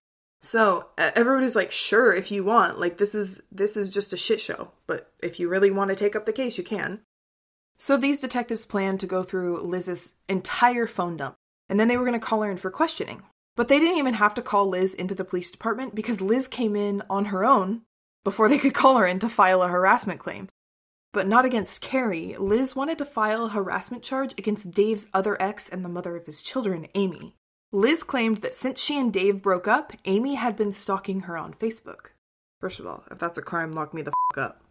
[0.47, 2.79] So everybody's like, "Sure, if you want.
[2.79, 5.97] Like this is this is just a shit show, but if you really want to
[5.97, 7.03] take up the case, you can."
[7.77, 11.35] So these detectives planned to go through Liz's entire phone dump,
[11.69, 13.25] and then they were going to call her in for questioning.
[13.57, 16.77] But they didn't even have to call Liz into the police department because Liz came
[16.77, 17.83] in on her own
[18.23, 20.49] before they could call her in to file a harassment claim.
[21.13, 22.37] But not against Cari.
[22.39, 26.27] Liz wanted to file a harassment charge against Dave's other ex and the mother of
[26.27, 27.35] his children, Amy.
[27.77, 31.53] Liz claimed that since she and Dave broke up, Amy had been stalking her on
[31.53, 32.13] Facebook.
[32.59, 34.63] First of all, if that's a crime, lock me the f up.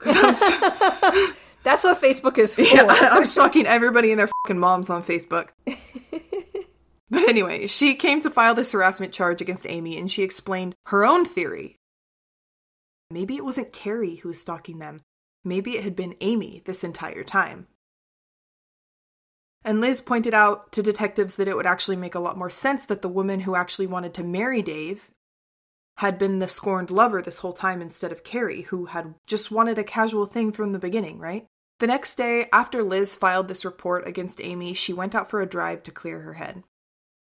[1.64, 2.62] That's what Facebook is for.
[2.62, 5.50] yeah, I'm stalking everybody and their fucking moms on Facebook.
[7.08, 11.04] But anyway, she came to file this harassment charge against Amy and she explained her
[11.04, 11.76] own theory.
[13.12, 15.02] Maybe it wasn't Cari who was stalking them.
[15.44, 17.68] Maybe it had been Amy this entire time.
[19.66, 22.86] And Liz pointed out to detectives that it would actually make a lot more sense
[22.86, 25.10] that the woman who actually wanted to marry Dave
[25.96, 29.76] had been the scorned lover this whole time instead of Cari, who had just wanted
[29.76, 31.46] a casual thing from the beginning, right?
[31.80, 35.48] The next day, after Liz filed this report against Amy, she went out for a
[35.48, 36.62] drive to clear her head.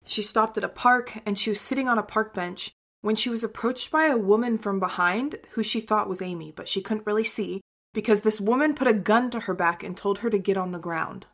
[0.03, 3.29] She stopped at a park and she was sitting on a park bench when she
[3.29, 7.08] was approached by a woman from behind who she thought was Amy, but she couldn't
[7.08, 7.62] really see
[7.93, 10.73] because this woman put a gun to her back and told her to get on
[10.73, 11.25] the ground.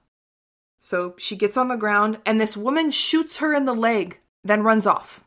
[0.80, 4.64] So she gets on the ground and this woman shoots her in the leg, then
[4.64, 5.26] runs off.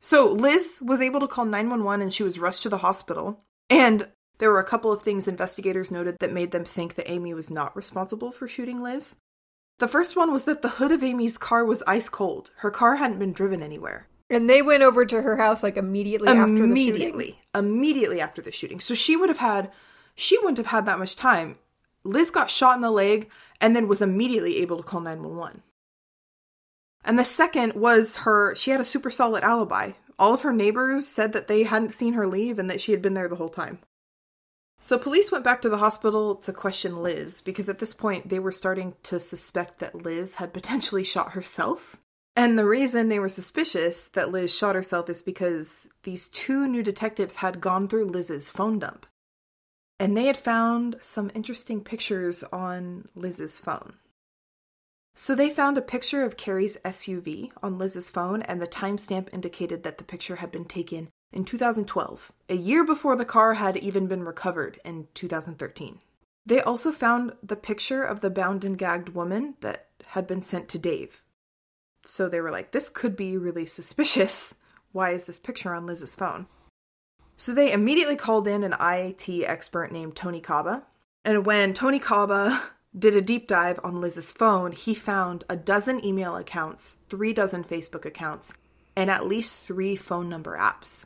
[0.00, 3.44] So Liz was able to call 911 and she was rushed to the hospital.
[3.68, 7.34] And there were a couple of things investigators noted that made them think that Amy
[7.34, 9.16] was not responsible for shooting Liz.
[9.78, 12.50] The first one was that the hood of Amy's car was ice cold.
[12.58, 14.08] Her car hadn't been driven anywhere.
[14.30, 16.70] And they went over to her house like immediately, after the shooting.
[16.70, 18.80] immediately, immediately after the shooting.
[18.80, 19.70] So she would have had,
[20.14, 21.58] she wouldn't have had that much time.
[22.08, 25.62] Liz got shot in the leg and then was immediately able to call 911.
[27.04, 29.92] And the second was her, she had a super solid alibi.
[30.18, 33.02] All of her neighbors said that they hadn't seen her leave and that she had
[33.02, 33.78] been there the whole time.
[34.80, 38.38] So police went back to the hospital to question Liz because at this point they
[38.38, 41.96] were starting to suspect that Liz had potentially shot herself.
[42.36, 46.84] And the reason they were suspicious that Liz shot herself is because these two new
[46.84, 49.06] detectives had gone through Liz's phone dump.
[50.00, 53.94] And they had found some interesting pictures on Liz's phone.
[55.14, 59.82] So they found a picture of Cari's SUV on Liz's phone, and the timestamp indicated
[59.82, 64.06] that the picture had been taken in 2012, a year before the car had even
[64.06, 65.98] been recovered in 2013.
[66.46, 70.68] They also found the picture of the bound and gagged woman that had been sent
[70.68, 71.22] to Dave.
[72.04, 74.54] So they were like, this could be really suspicious.
[74.92, 76.46] Why is this picture on Liz's phone?
[77.40, 80.82] So they immediately called in an IT expert named Tony Kaba.
[81.24, 82.60] And when Tony Kaba
[82.98, 87.62] did a deep dive on Liz's phone, he found a dozen email accounts, three dozen
[87.62, 88.54] Facebook accounts,
[88.96, 91.04] and at least three phone number apps.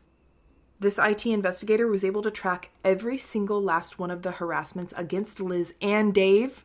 [0.81, 5.38] This IT investigator was able to track every single last one of the harassments against
[5.38, 6.64] Liz and Dave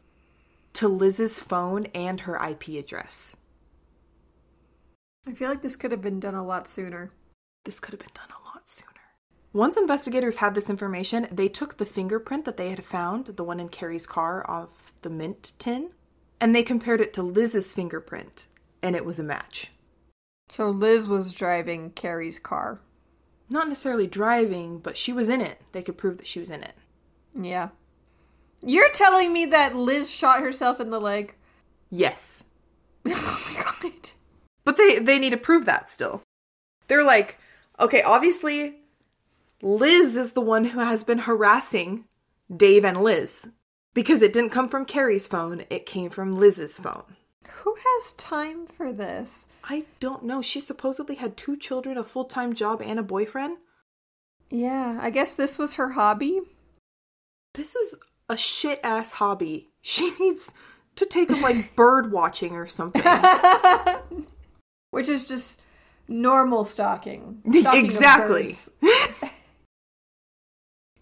[0.74, 3.36] to Liz's phone and her IP address.
[5.28, 7.12] I feel like this could have been done a lot sooner.
[7.66, 8.37] This could have been done a lot sooner.
[9.58, 13.60] Once investigators had this information, they took the fingerprint that they had found, the one
[13.60, 15.90] in Cari's car off the mint tin,
[16.40, 18.46] and they compared it to Liz's fingerprint,
[18.84, 19.72] and it was a match.
[20.50, 22.82] So Liz was driving Cari's car.
[23.50, 25.60] Not necessarily driving, but she was in it.
[25.72, 26.76] They could prove that she was in it.
[27.34, 27.70] Yeah.
[28.62, 31.34] You're telling me that Liz shot herself in the leg?
[31.90, 32.44] Yes.
[33.08, 34.10] oh my god.
[34.64, 36.22] But they they need to prove that still.
[36.88, 37.40] They're like,
[37.80, 38.82] okay, obviously
[39.62, 42.06] Liz is the one who has been harassing
[42.56, 43.52] Dave and Liz
[43.94, 47.16] because it didn't come from Cari's phone, it came from Liz's phone.
[47.48, 49.48] Who has time for this?
[49.64, 50.42] I don't know.
[50.42, 53.58] She supposedly had two children, a full-time job, and a boyfriend.
[54.50, 56.42] Yeah, I guess this was her hobby.
[57.56, 57.98] This is
[58.30, 59.70] a shit ass hobby.
[59.82, 60.54] She needs
[60.96, 63.02] to take up like bird watching or something.
[64.92, 65.60] which is just
[66.08, 67.42] normal stalking.
[67.52, 68.56] stalking exactly.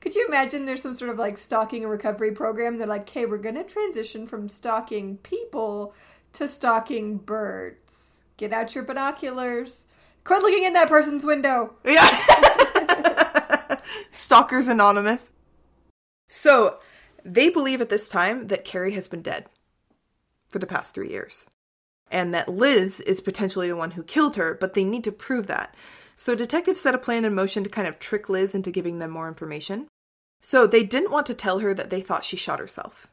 [0.05, 2.77] Could you imagine there's some sort of like stalking and recovery program?
[2.77, 5.95] They're like, hey, we're going to transition from stalking people
[6.33, 8.21] to stalking birds.
[8.37, 9.87] Get out your binoculars.
[10.23, 11.73] Quit looking in that person's window.
[11.83, 12.07] Yeah.
[14.11, 15.31] Stalkers Anonymous.
[16.29, 16.77] So,
[17.23, 19.47] they believe at this time that Cari has been dead
[20.49, 21.47] for the past three years.
[22.11, 25.47] And that Liz is potentially the one who killed her, but they need to prove
[25.47, 25.73] that.
[26.15, 29.09] So, detectives set a plan in motion to kind of trick Liz into giving them
[29.09, 29.87] more information.
[30.45, 33.07] So, they didn't want to tell her that they thought she shot herself.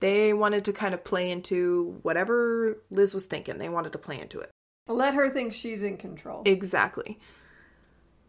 [0.00, 3.56] They wanted to kind of play into whatever Liz was thinking.
[3.56, 4.50] They wanted to play into it.
[4.86, 6.42] Let her think she's in control.
[6.44, 7.18] Exactly.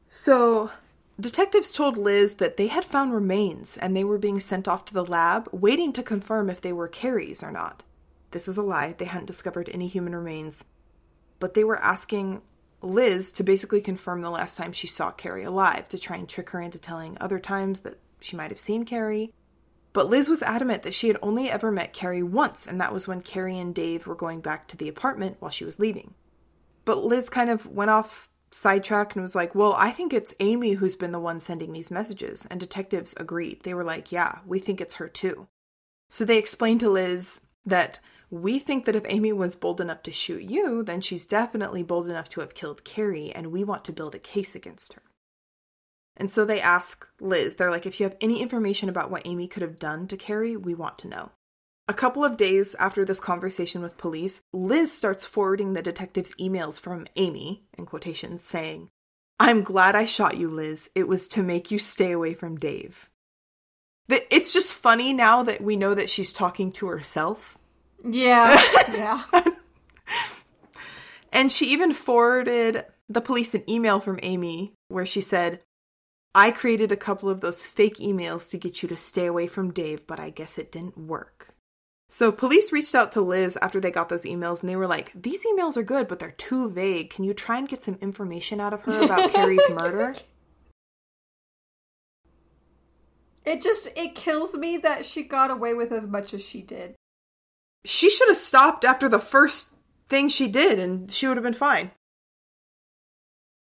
[0.09, 0.71] So,
[1.19, 4.93] detectives told Liz that they had found remains and they were being sent off to
[4.93, 7.83] the lab, waiting to confirm if they were Cari's or not.
[8.31, 8.95] This was a lie.
[8.97, 10.63] They hadn't discovered any human remains.
[11.39, 12.41] But they were asking
[12.81, 16.51] Liz to basically confirm the last time she saw Cari alive, to try and trick
[16.51, 19.33] her into telling other times that she might have seen Cari.
[19.91, 23.07] But Liz was adamant that she had only ever met Cari once, and that was
[23.07, 26.15] when Cari and Dave were going back to the apartment while she was leaving.
[26.85, 30.73] But Liz kind of went off sidetrack and was like, Well, I think it's Amy
[30.73, 32.47] who's been the one sending these messages.
[32.49, 33.61] And detectives agreed.
[33.63, 35.47] They were like, Yeah, we think it's her too.
[36.09, 37.99] So they explained to Liz that
[38.29, 42.09] we think that if Amy was bold enough to shoot you, then she's definitely bold
[42.09, 45.03] enough to have killed Cari, and we want to build a case against her.
[46.15, 49.47] And so they ask Liz, they're like, if you have any information about what Amy
[49.47, 51.31] could have done to Cari, we want to know.
[51.87, 56.79] A couple of days after this conversation with police, Liz starts forwarding the detectives emails
[56.79, 58.89] from Amy, in quotations, saying,
[59.39, 60.89] I'm glad I shot you, Liz.
[60.95, 63.09] It was to make you stay away from Dave.
[64.07, 67.57] It's just funny now that we know that she's talking to herself.
[68.07, 68.61] Yeah.
[68.93, 69.23] yeah.
[71.33, 75.59] And she even forwarded the police an email from Amy where she said,
[76.35, 79.71] I created a couple of those fake emails to get you to stay away from
[79.71, 81.49] Dave, but I guess it didn't work.
[82.09, 85.11] So, police reached out to Liz after they got those emails and they were like,
[85.13, 87.09] These emails are good, but they're too vague.
[87.09, 90.15] Can you try and get some information out of her about Cari's murder?
[93.45, 96.95] It just it kills me that she got away with as much as she did.
[97.85, 99.71] She should have stopped after the first
[100.07, 101.91] thing she did and she would have been fine.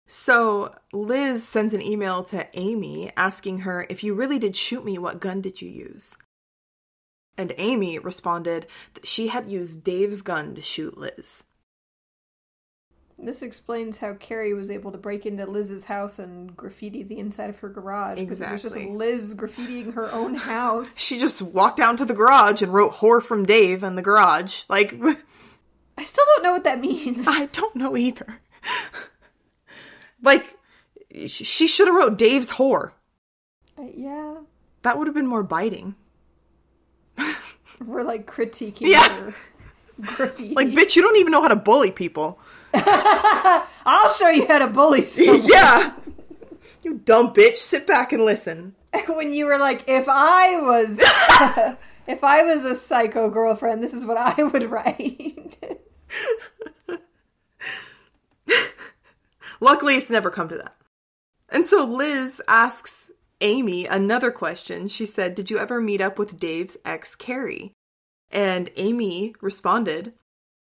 [0.07, 4.97] So, Liz sends an email to Amy asking her, If you really did shoot me,
[4.97, 6.15] what gun did you use?
[7.37, 11.43] And Amy responded that she had used Dave's gun to shoot Liz.
[13.17, 17.49] This explains how Cari was able to break into Liz's house and graffiti the inside
[17.49, 18.17] of her garage.
[18.27, 18.95] 'cause It was just Exactly.
[18.95, 20.97] Liz graffitiing her own house.
[20.99, 24.63] She just walked down to the garage and wrote whore from Dave in the garage.
[24.69, 24.93] Like,
[25.97, 27.25] I still don't know what that means.
[27.27, 28.41] I don't know either.
[30.25, 30.57] like,
[31.27, 32.91] she should have wrote Dave's whore.
[33.77, 34.37] Uh, yeah.
[34.83, 35.95] That would have been more biting.
[37.85, 39.31] We're like critiquing Yeah.
[40.01, 40.53] graffiti.
[40.53, 42.39] Like, bitch, you don't even know how to bully people.
[42.73, 45.41] I'll show you how to bully someone.
[45.45, 45.93] yeah.
[46.83, 47.57] You dumb bitch.
[47.57, 48.75] Sit back and listen.
[49.07, 50.99] when you were like, if I was
[52.07, 55.57] if I was a psycho girlfriend, this is what I would write.
[59.59, 60.75] Luckily, it's never come to that.
[61.49, 64.87] And so Liz asks Amy another question.
[64.87, 67.73] She said, Did you ever meet up with Dave's ex, Cari?
[68.31, 70.13] And Amy responded,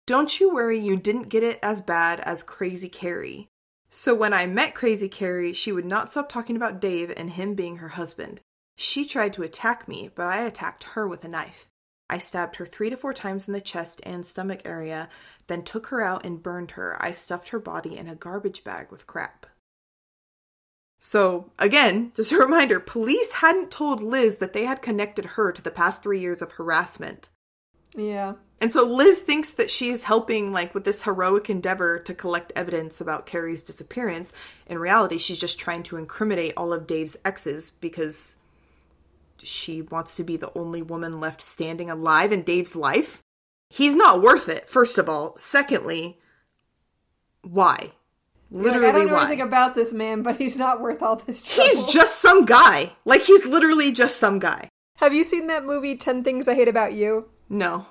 [0.06, 3.48] Don't you worry, you didn't get it as bad as Crazy Cari.
[3.90, 7.54] So when I met Crazy Cari, she would not stop talking about Dave and him
[7.54, 8.40] being her husband.
[8.76, 11.68] She tried to attack me, but I attacked her with a knife.
[12.10, 15.08] I stabbed her three to four times in the chest and stomach area,
[15.48, 16.96] then took her out and burned her.
[17.00, 19.46] I stuffed her body in a garbage bag with crap.
[21.00, 25.62] So, again, just a reminder police hadn't told Liz that they had connected her to
[25.62, 27.28] the past three years of harassment.
[27.96, 28.34] yeah.
[28.60, 33.00] And so Liz thinks that she's helping, like, with this heroic endeavor to collect evidence
[33.00, 34.32] about Cari's disappearance.
[34.66, 38.36] In reality, she's just trying to incriminate all of Dave's exes because
[39.40, 43.22] she wants to be the only woman left standing alive in Dave's life.
[43.70, 45.36] He's not worth it, first of all.
[45.36, 46.18] Secondly,
[47.42, 47.92] why?
[48.50, 49.20] Literally, like, I don't know why?
[49.22, 51.64] anything about this man, but he's not worth all this trouble.
[51.64, 52.96] He's just some guy.
[53.04, 54.70] Like, he's literally just some guy.
[54.96, 57.28] Have you seen that movie 10 Things I Hate About You?
[57.48, 57.86] No.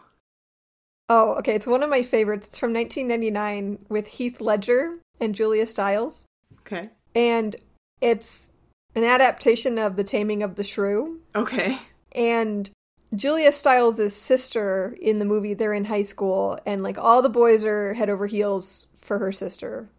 [1.09, 1.53] Oh, okay.
[1.55, 2.47] It's one of my favorites.
[2.47, 6.25] It's from 1999 with Heath Ledger and Julia Stiles.
[6.61, 6.89] Okay.
[7.15, 7.55] And
[8.01, 8.47] it's
[8.95, 11.21] an adaptation of The Taming of the Shrew.
[11.35, 11.77] Okay.
[12.13, 12.69] And
[13.15, 17.63] Julia Stiles' sister in the movie, they're in high school, and like all the boys
[17.63, 19.89] are head over heels for her sister.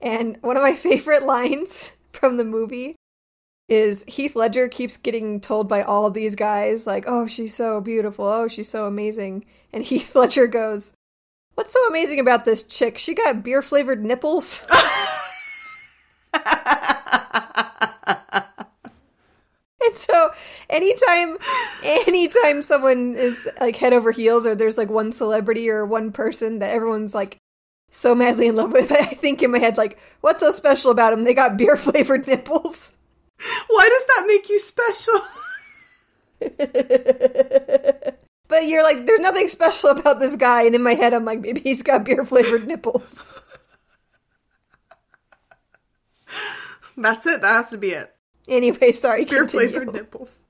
[0.00, 2.96] And one of my favorite lines from the movie
[3.68, 8.26] is Heath Ledger keeps getting told by all these guys, like, oh, she's so beautiful,
[8.26, 9.44] oh, she's so amazing.
[9.72, 10.92] And Heath Ledger goes,
[11.54, 12.96] What's so amazing about this chick?
[12.96, 14.64] She got beer flavored nipples.
[19.90, 20.30] And so
[20.68, 21.36] anytime
[21.82, 26.60] anytime someone is like head over heels or there's like one celebrity or one person
[26.60, 27.38] that everyone's like
[27.90, 31.10] so madly in love with, I think in my head like, what's so special about
[31.10, 31.24] them?
[31.24, 32.94] They got beer flavored nipples.
[33.68, 35.14] Why does that make you special?
[38.48, 41.40] but you're like, there's nothing special about this guy, and in my head I'm like,
[41.40, 43.42] maybe he's got beer flavored nipples.
[46.98, 47.40] That's it.
[47.40, 48.14] That has to be it.
[48.50, 49.24] Anyway, sorry.
[49.24, 49.68] Beer continue.
[49.68, 50.42] flavored nipples.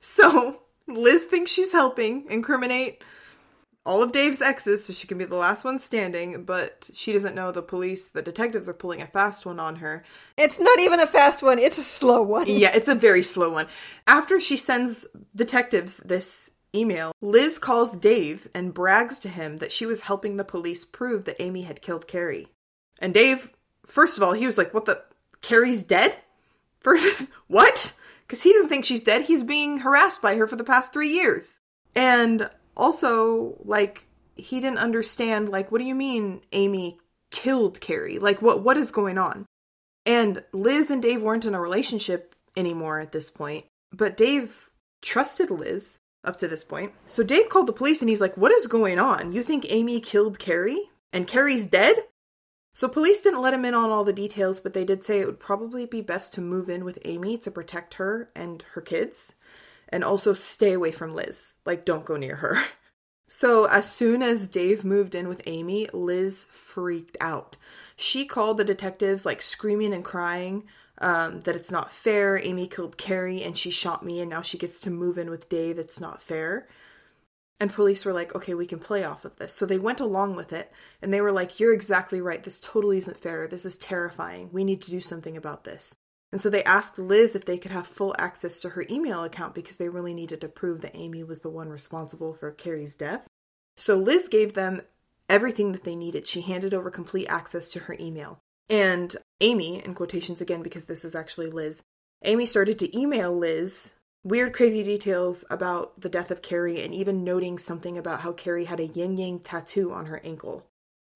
[0.00, 3.02] So Liz thinks she's helping incriminate
[3.86, 7.34] all of Dave's exes so she can be the last one standing, but she doesn't
[7.34, 10.04] know the police, the detectives are pulling a fast one on her.
[10.36, 12.44] It's not even a fast one, it's a slow one.
[12.46, 13.68] Yeah, it's a very slow one.
[14.06, 19.86] After she sends detectives this email, Liz calls Dave and brags to him that she
[19.86, 22.48] was helping the police prove that Amy had killed Cari.
[23.00, 23.52] And Dave,
[23.86, 25.02] first of all, he was like, What the?
[25.40, 26.16] Cari's dead?
[26.80, 27.92] First, what?
[28.26, 29.22] Because he doesn't think she's dead.
[29.22, 31.60] He's being harassed by her for the past three years.
[31.94, 34.06] And also, like,
[34.36, 36.98] he didn't understand, like, what do you mean Amy
[37.30, 38.18] killed Cari?
[38.18, 39.46] Like, what what is going on?
[40.06, 44.70] And Liz and Dave weren't in a relationship anymore at this point, but Dave
[45.02, 46.92] trusted Liz up to this point.
[47.06, 49.32] So Dave called the police and he's like, What is going on?
[49.32, 50.90] You think Amy killed Cari?
[51.12, 51.96] And Cari's dead?
[52.72, 55.26] So police didn't let him in on all the details, but they did say it
[55.26, 59.34] would probably be best to move in with Amy to protect her and her kids,
[59.88, 61.54] and also stay away from Liz.
[61.66, 62.62] Like, don't go near her.
[63.32, 67.56] So, as soon as Dave moved in with Amy, Liz freaked out.
[67.94, 70.64] She called the detectives, like screaming and crying
[70.98, 72.40] um, that it's not fair.
[72.42, 75.48] Amy killed Cari and she shot me, and now she gets to move in with
[75.48, 75.78] Dave.
[75.78, 76.66] It's not fair.
[77.60, 79.52] And police were like, okay, we can play off of this.
[79.52, 82.42] So they went along with it and they were like, you're exactly right.
[82.42, 83.46] This totally isn't fair.
[83.46, 84.48] This is terrifying.
[84.50, 85.94] We need to do something about this.
[86.32, 89.54] And so they asked Liz if they could have full access to her email account
[89.54, 93.28] because they really needed to prove that Amy was the one responsible for Cari's death.
[93.76, 94.80] So Liz gave them
[95.28, 96.26] everything that they needed.
[96.26, 98.38] She handed over complete access to her email.
[98.68, 101.82] And Amy, in quotations again, because this is actually Liz,
[102.22, 103.92] Amy started to email Liz
[104.22, 108.64] weird, crazy details about the death of Cari and even noting something about how Cari
[108.64, 110.66] had a yin yang tattoo on her ankle.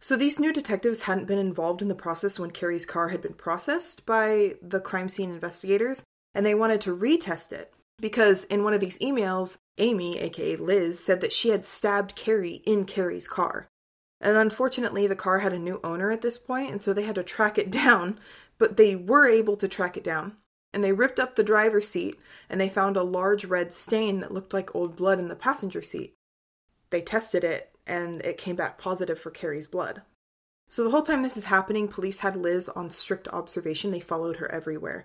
[0.00, 3.34] So these new detectives hadn't been involved in the process when Cari's car had been
[3.34, 6.02] processed by the crime scene investigators,
[6.34, 7.72] and they wanted to retest it.
[8.00, 12.62] Because in one of these emails, Amy, aka Liz, said that she had stabbed Cari
[12.66, 13.68] in Cari's car.
[14.20, 17.14] And unfortunately, the car had a new owner at this point, and so they had
[17.14, 18.18] to track it down,
[18.58, 20.36] but they were able to track it down
[20.74, 22.18] and they ripped up the driver's seat
[22.50, 25.80] and they found a large red stain that looked like old blood in the passenger
[25.80, 26.14] seat.
[26.90, 30.02] They tested it and it came back positive for Cari's blood.
[30.68, 33.92] So the whole time this is happening, police had Liz on strict observation.
[33.92, 35.04] They followed her everywhere.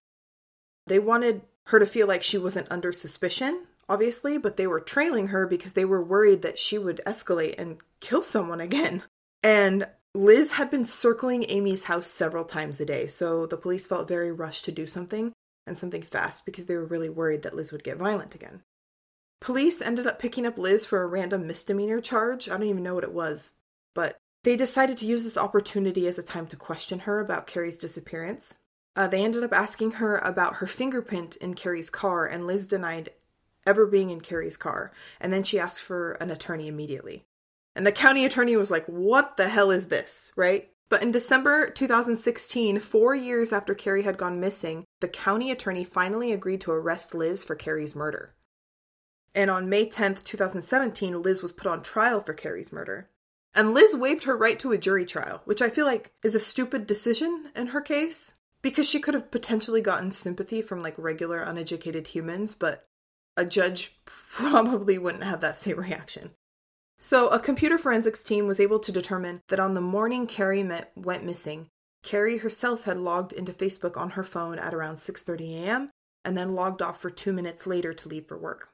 [0.87, 5.27] They wanted her to feel like she wasn't under suspicion, obviously, but they were trailing
[5.27, 9.03] her because they were worried that she would escalate and kill someone again.
[9.43, 14.07] And Liz had been circling Amy's house several times a day, so the police felt
[14.07, 15.33] very rushed to do something
[15.69, 18.63] and something fast because they were really worried that Liz would get violent again.
[19.39, 22.49] Police ended up picking up Liz for a random misdemeanor charge.
[22.49, 23.53] I don't even know what it was,
[23.95, 27.77] but they decided to use this opportunity as a time to question her about Cari's
[27.77, 28.57] disappearance.
[28.95, 33.11] Uh, they ended up asking her about her fingerprint in Cari's car, and Liz denied
[33.65, 34.91] ever being in Cari's car.
[35.21, 37.23] And then she asked for an attorney immediately.
[37.75, 40.33] And the county attorney was like, What the hell is this?
[40.35, 40.69] Right?
[40.89, 46.33] But in December 2016, four years after Cari had gone missing, the county attorney finally
[46.33, 48.33] agreed to arrest Liz for Cari's murder.
[49.35, 53.07] And on May 10th, 2017, Liz was put on trial for Cari's murder.
[53.53, 56.39] And Liz waived her right to a jury trial, which I feel like is a
[56.39, 58.33] stupid decision in her case,
[58.63, 62.87] because she could have potentially gotten sympathy from like regular uneducated humans, but
[63.37, 63.99] a judge
[64.31, 66.31] probably wouldn't have that same reaction.
[67.01, 70.91] So, a computer forensics team was able to determine that on the morning Cari met,
[70.97, 71.69] went missing,
[72.03, 75.91] Cari herself had logged into Facebook on her phone at around 6:30 a.m.
[76.25, 78.73] and then logged off for 2 minutes later to leave for work.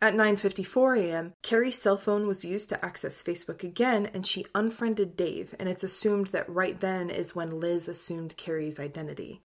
[0.00, 5.14] At 9:54 a.m., Cari's cell phone was used to access Facebook again and she unfriended
[5.14, 9.42] Dave, and it's assumed that right then is when Liz assumed Cari's identity.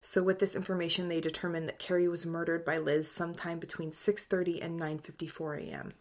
[0.00, 4.64] So with this information, they determined that Cari was murdered by Liz sometime between 6:30
[4.64, 5.92] and 9:54 a.m.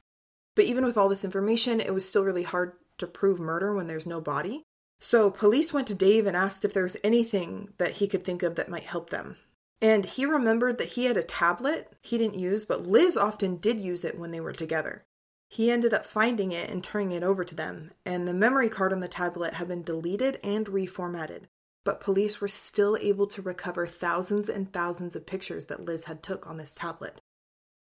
[0.59, 3.87] But even with all this information, it was still really hard to prove murder when
[3.87, 4.65] there's no body.
[4.99, 8.43] So police went to Dave and asked if there was anything that he could think
[8.43, 9.37] of that might help them.
[9.81, 13.79] And he remembered that he had a tablet he didn't use, but Liz often did
[13.79, 15.05] use it when they were together.
[15.47, 18.91] He ended up finding it and turning it over to them, and the memory card
[18.91, 21.43] on the tablet had been deleted and reformatted.
[21.85, 26.21] But police were still able to recover thousands and thousands of pictures that Liz had
[26.21, 27.21] took on this tablet.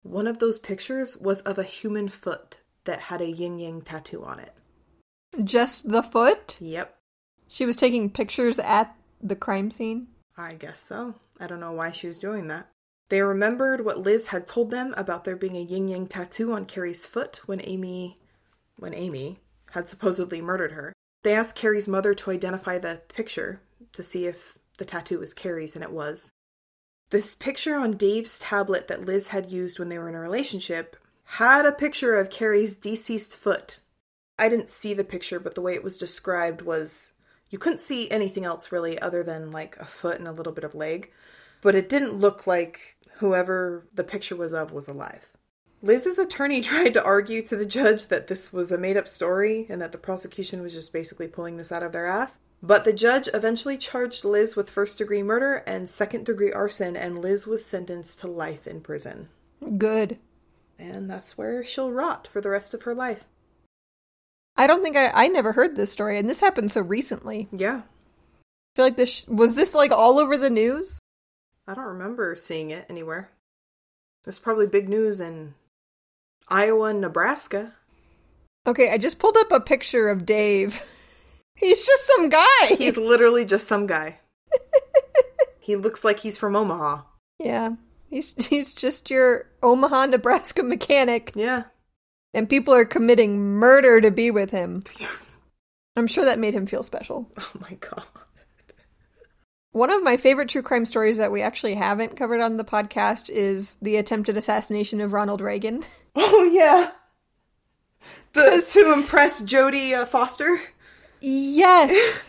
[0.03, 4.25] One of those pictures was of a human foot that had a yin yang tattoo
[4.25, 4.53] on it.
[5.43, 6.57] Just the foot?
[6.61, 6.97] Yep,
[7.49, 10.09] She was taking pictures at the crime scene?
[10.37, 11.15] I guess so.
[11.41, 12.69] I don't know why she was doing that.
[13.09, 16.65] They remembered what Liz had told them about there being a yin yang tattoo on
[16.67, 18.19] Cari's foot when Amy
[18.77, 19.39] when Amy
[19.71, 20.93] had supposedly murdered her.
[21.23, 23.61] They asked Cari's mother to identify the picture
[23.93, 26.33] to see if the tattoo was Cari's and it was.
[27.11, 30.97] This picture on Dave's tablet that Liz had used when they were in a relationship
[31.25, 33.81] had a picture of Cari's deceased foot.
[34.39, 37.13] I didn't see the picture, but the way it was described was
[37.51, 40.65] you couldn't see anything else really other than like a foot and a little bit
[40.65, 41.13] of leg,
[41.61, 45.33] but it didn't look like whoever the picture was of was alive.
[45.83, 49.67] Liz's attorney tried to argue to the judge that this was a made up story
[49.69, 52.39] and that the prosecution was just basically pulling this out of their ass.
[52.63, 57.19] But the judge eventually charged Liz with first degree murder and second degree arson, and
[57.19, 59.29] Liz was sentenced to life in prison.
[59.77, 60.19] Good.
[60.93, 63.25] And that's where she'll rot for the rest of her life.
[64.57, 67.49] I don't think I I never heard this story and this happened so recently.
[67.53, 70.99] Yeah, I feel like this sh- was this like all over the news?
[71.67, 73.31] I don't remember seeing it anywhere.
[74.25, 75.55] There's probably big news in
[76.49, 77.73] Iowa and Nebraska.
[78.67, 80.83] Okay, I just pulled up a picture of Dave.
[81.57, 82.75] He's just some guy.
[82.79, 84.19] He's literally just some guy.
[85.61, 87.03] he looks like he's from Omaha.
[87.39, 87.71] yeah.
[88.09, 91.65] He's he's just your Omaha, Nebraska mechanic Yeah.
[92.33, 94.85] and people are committing murder to be with him.
[95.97, 97.31] I'm sure that made him feel special.
[97.39, 98.05] oh my god.
[99.73, 103.29] One of my favorite true crime stories that we actually haven't covered on the podcast
[103.29, 105.85] is the attempted assassination of Ronald Reagan.
[106.17, 106.93] Oh yeah.
[108.35, 110.61] The to impress Jodie uh, Foster.
[111.21, 112.23] Yes.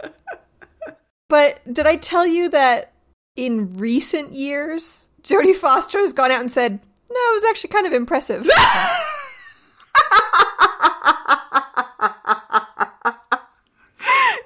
[1.28, 2.91] but did I tell you that
[3.36, 6.80] in recent years, Jodie Foster has gone out and said,
[7.10, 8.46] no, it was actually kind of impressive.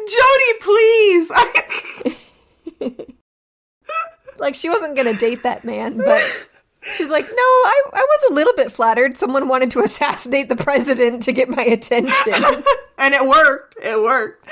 [0.06, 1.30] Jodie, please.
[4.38, 6.22] like, she wasn't going to date that man, but
[6.94, 9.16] she's like, no, I, I was a little bit flattered.
[9.16, 12.32] Someone wanted to assassinate the president to get my attention.
[12.98, 13.76] and it worked.
[13.82, 14.48] It worked.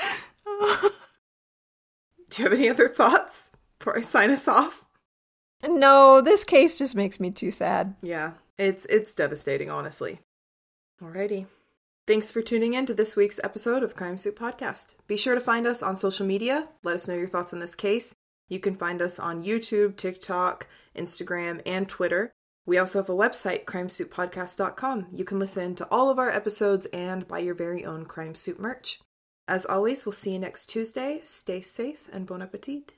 [2.31, 3.51] Do you have any other thoughts
[3.85, 4.83] before I sign us off?
[5.63, 7.95] no, this case just makes me too sad.
[8.01, 10.19] Yeah, it's it's devastating, honestly.
[11.01, 11.45] Alrighty.
[12.07, 14.95] Thanks for tuning in to this week's episode of Crime Soup Podcast.
[15.07, 16.69] Be sure to find us on social media.
[16.83, 18.15] Let us know your thoughts on this case.
[18.49, 22.31] You can find us on YouTube, TikTok, Instagram, and Twitter.
[22.65, 25.07] We also have a website, crimesouppodcast.com.
[25.11, 28.59] You can listen to all of our episodes and buy your very own Crime Soup
[28.59, 28.99] merch.
[29.47, 31.21] As always, we'll see you next Tuesday.
[31.23, 32.93] Stay safe and bon appetit.